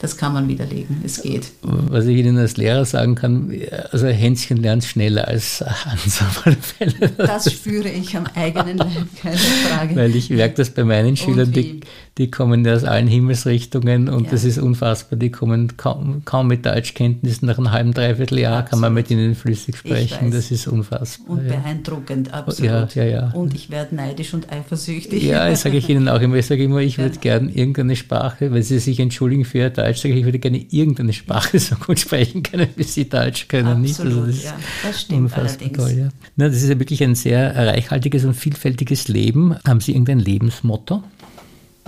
das 0.00 0.16
kann 0.16 0.32
man 0.32 0.48
widerlegen. 0.48 1.02
Es 1.04 1.22
geht. 1.22 1.50
Was 1.62 2.06
ich 2.06 2.16
Ihnen 2.18 2.38
als 2.38 2.56
Lehrer 2.56 2.84
sagen 2.84 3.16
kann, 3.16 3.52
also 3.90 4.06
Hänschen 4.06 4.58
lernt 4.58 4.84
schneller 4.84 5.26
als 5.26 5.60
Hans 5.60 6.22
auf 6.22 6.46
alle 6.46 6.56
Fälle. 6.56 7.10
Das 7.16 7.52
spüre 7.52 7.88
ich 7.88 8.16
am 8.16 8.24
eigenen 8.34 8.78
Leib, 8.78 9.06
keine 9.20 9.36
Frage. 9.36 9.96
Weil 9.96 10.14
ich 10.14 10.30
merke 10.30 10.54
das 10.54 10.70
bei 10.70 10.84
meinen 10.84 11.16
Schülern, 11.16 11.50
die, 11.50 11.80
die 12.18 12.30
kommen 12.30 12.66
aus 12.66 12.82
allen 12.82 13.06
Himmelsrichtungen 13.06 14.08
und 14.08 14.24
ja. 14.24 14.30
das 14.32 14.42
ist 14.42 14.58
unfassbar. 14.58 15.16
Die 15.18 15.30
kommen 15.30 15.76
kaum, 15.76 16.22
kaum 16.24 16.48
mit 16.48 16.66
Deutschkenntnissen. 16.66 17.46
Nach 17.46 17.58
einem 17.58 17.70
halben, 17.70 17.94
dreiviertel 17.94 18.40
Jahr 18.40 18.58
Absolut. 18.58 18.70
kann 18.70 18.80
man 18.80 18.94
mit 18.94 19.10
ihnen 19.10 19.36
flüssig 19.36 19.76
sprechen. 19.76 20.32
Das 20.32 20.50
ist 20.50 20.66
unfassbar. 20.66 21.30
Und 21.30 21.46
ja. 21.46 21.56
beeindruckend, 21.56 22.34
absolut. 22.34 22.94
Ja, 22.96 23.04
ja, 23.04 23.04
ja. 23.04 23.30
Und 23.30 23.54
ich 23.54 23.70
werde 23.70 23.94
neidisch 23.94 24.34
und 24.34 24.52
eifersüchtig. 24.52 25.22
Ja, 25.22 25.48
das 25.48 25.62
sage 25.62 25.76
ich 25.76 25.88
Ihnen 25.88 26.08
auch 26.08 26.20
immer. 26.20 26.34
Ich 26.34 26.46
sage 26.46 26.64
immer, 26.64 26.80
ich 26.80 26.98
würde 26.98 27.18
gern 27.18 27.48
irgendeine 27.48 27.94
Sprache, 27.94 28.52
wenn 28.52 28.62
Sie 28.62 28.80
sich 28.80 28.98
entschuldigen 28.98 29.44
für 29.44 29.58
Ihr 29.58 29.70
Deutsch, 29.70 30.00
sage, 30.00 30.14
ich 30.14 30.24
würde 30.24 30.40
gerne 30.40 30.58
irgendeine 30.70 31.12
Sprache 31.12 31.58
so 31.60 31.76
gut 31.76 32.00
sprechen 32.00 32.42
können, 32.42 32.68
wie 32.74 32.82
Sie 32.82 33.08
Deutsch 33.08 33.46
können. 33.46 33.84
Absolut, 33.84 33.86
nicht? 33.86 34.00
Also 34.00 34.26
das 34.26 34.44
ja, 34.44 34.56
das 34.82 35.00
stimmt 35.02 35.20
unfassbar 35.20 35.68
allerdings. 35.68 35.78
toll. 35.78 35.98
Ja. 35.98 36.08
Na, 36.34 36.48
das 36.48 36.56
ist 36.56 36.68
ja 36.68 36.78
wirklich 36.80 37.02
ein 37.04 37.14
sehr 37.14 37.54
reichhaltiges 37.54 38.24
und 38.24 38.34
vielfältiges 38.34 39.06
Leben. 39.06 39.54
Haben 39.64 39.80
Sie 39.80 39.92
irgendein 39.92 40.18
Lebensmotto? 40.18 41.04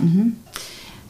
Mhm. 0.01 0.33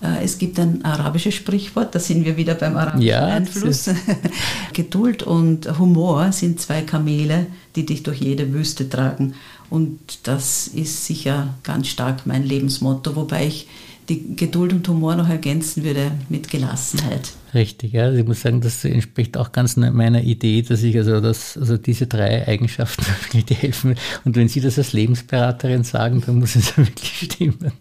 Äh, 0.01 0.23
es 0.23 0.37
gibt 0.37 0.59
ein 0.59 0.83
arabisches 0.83 1.35
Sprichwort, 1.35 1.93
da 1.93 1.99
sind 1.99 2.25
wir 2.25 2.37
wieder 2.37 2.55
beim 2.55 2.75
arabischen 2.75 3.07
ja, 3.07 3.25
Einfluss. 3.25 3.89
Geduld 4.73 5.23
und 5.23 5.77
Humor 5.79 6.31
sind 6.31 6.59
zwei 6.59 6.81
Kamele, 6.81 7.47
die 7.75 7.85
dich 7.85 8.03
durch 8.03 8.19
jede 8.19 8.53
Wüste 8.53 8.89
tragen. 8.89 9.35
Und 9.69 10.27
das 10.27 10.67
ist 10.67 11.05
sicher 11.05 11.55
ganz 11.63 11.87
stark 11.87 12.25
mein 12.25 12.43
Lebensmotto, 12.43 13.15
wobei 13.15 13.47
ich 13.47 13.67
die 14.09 14.35
Geduld 14.35 14.73
und 14.73 14.87
Humor 14.87 15.15
noch 15.15 15.29
ergänzen 15.29 15.83
würde 15.83 16.11
mit 16.27 16.49
Gelassenheit. 16.49 17.31
Richtig, 17.53 17.93
ja. 17.93 18.03
Also 18.03 18.19
ich 18.19 18.25
muss 18.25 18.41
sagen, 18.41 18.61
das 18.61 18.83
entspricht 18.83 19.37
auch 19.37 19.51
ganz 19.51 19.77
meiner 19.77 20.21
Idee, 20.21 20.61
dass 20.61 20.83
ich 20.83 20.97
also, 20.97 21.21
das, 21.21 21.57
also 21.57 21.77
diese 21.77 22.07
drei 22.07 22.47
Eigenschaften 22.47 23.05
die 23.49 23.53
helfen. 23.53 23.95
Und 24.25 24.35
wenn 24.35 24.47
Sie 24.47 24.61
das 24.61 24.77
als 24.77 24.93
Lebensberaterin 24.93 25.83
sagen, 25.83 26.23
dann 26.25 26.39
muss 26.39 26.55
es 26.55 26.75
wirklich 26.77 27.31
stimmen. 27.31 27.71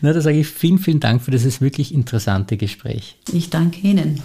Na, 0.00 0.12
da 0.12 0.20
sage 0.20 0.40
ich 0.40 0.48
vielen, 0.48 0.78
vielen 0.78 1.00
Dank 1.00 1.22
für 1.22 1.30
dieses 1.30 1.60
wirklich 1.60 1.94
interessante 1.94 2.56
Gespräch. 2.56 3.16
Ich 3.32 3.50
danke 3.50 3.80
Ihnen. 3.86 4.22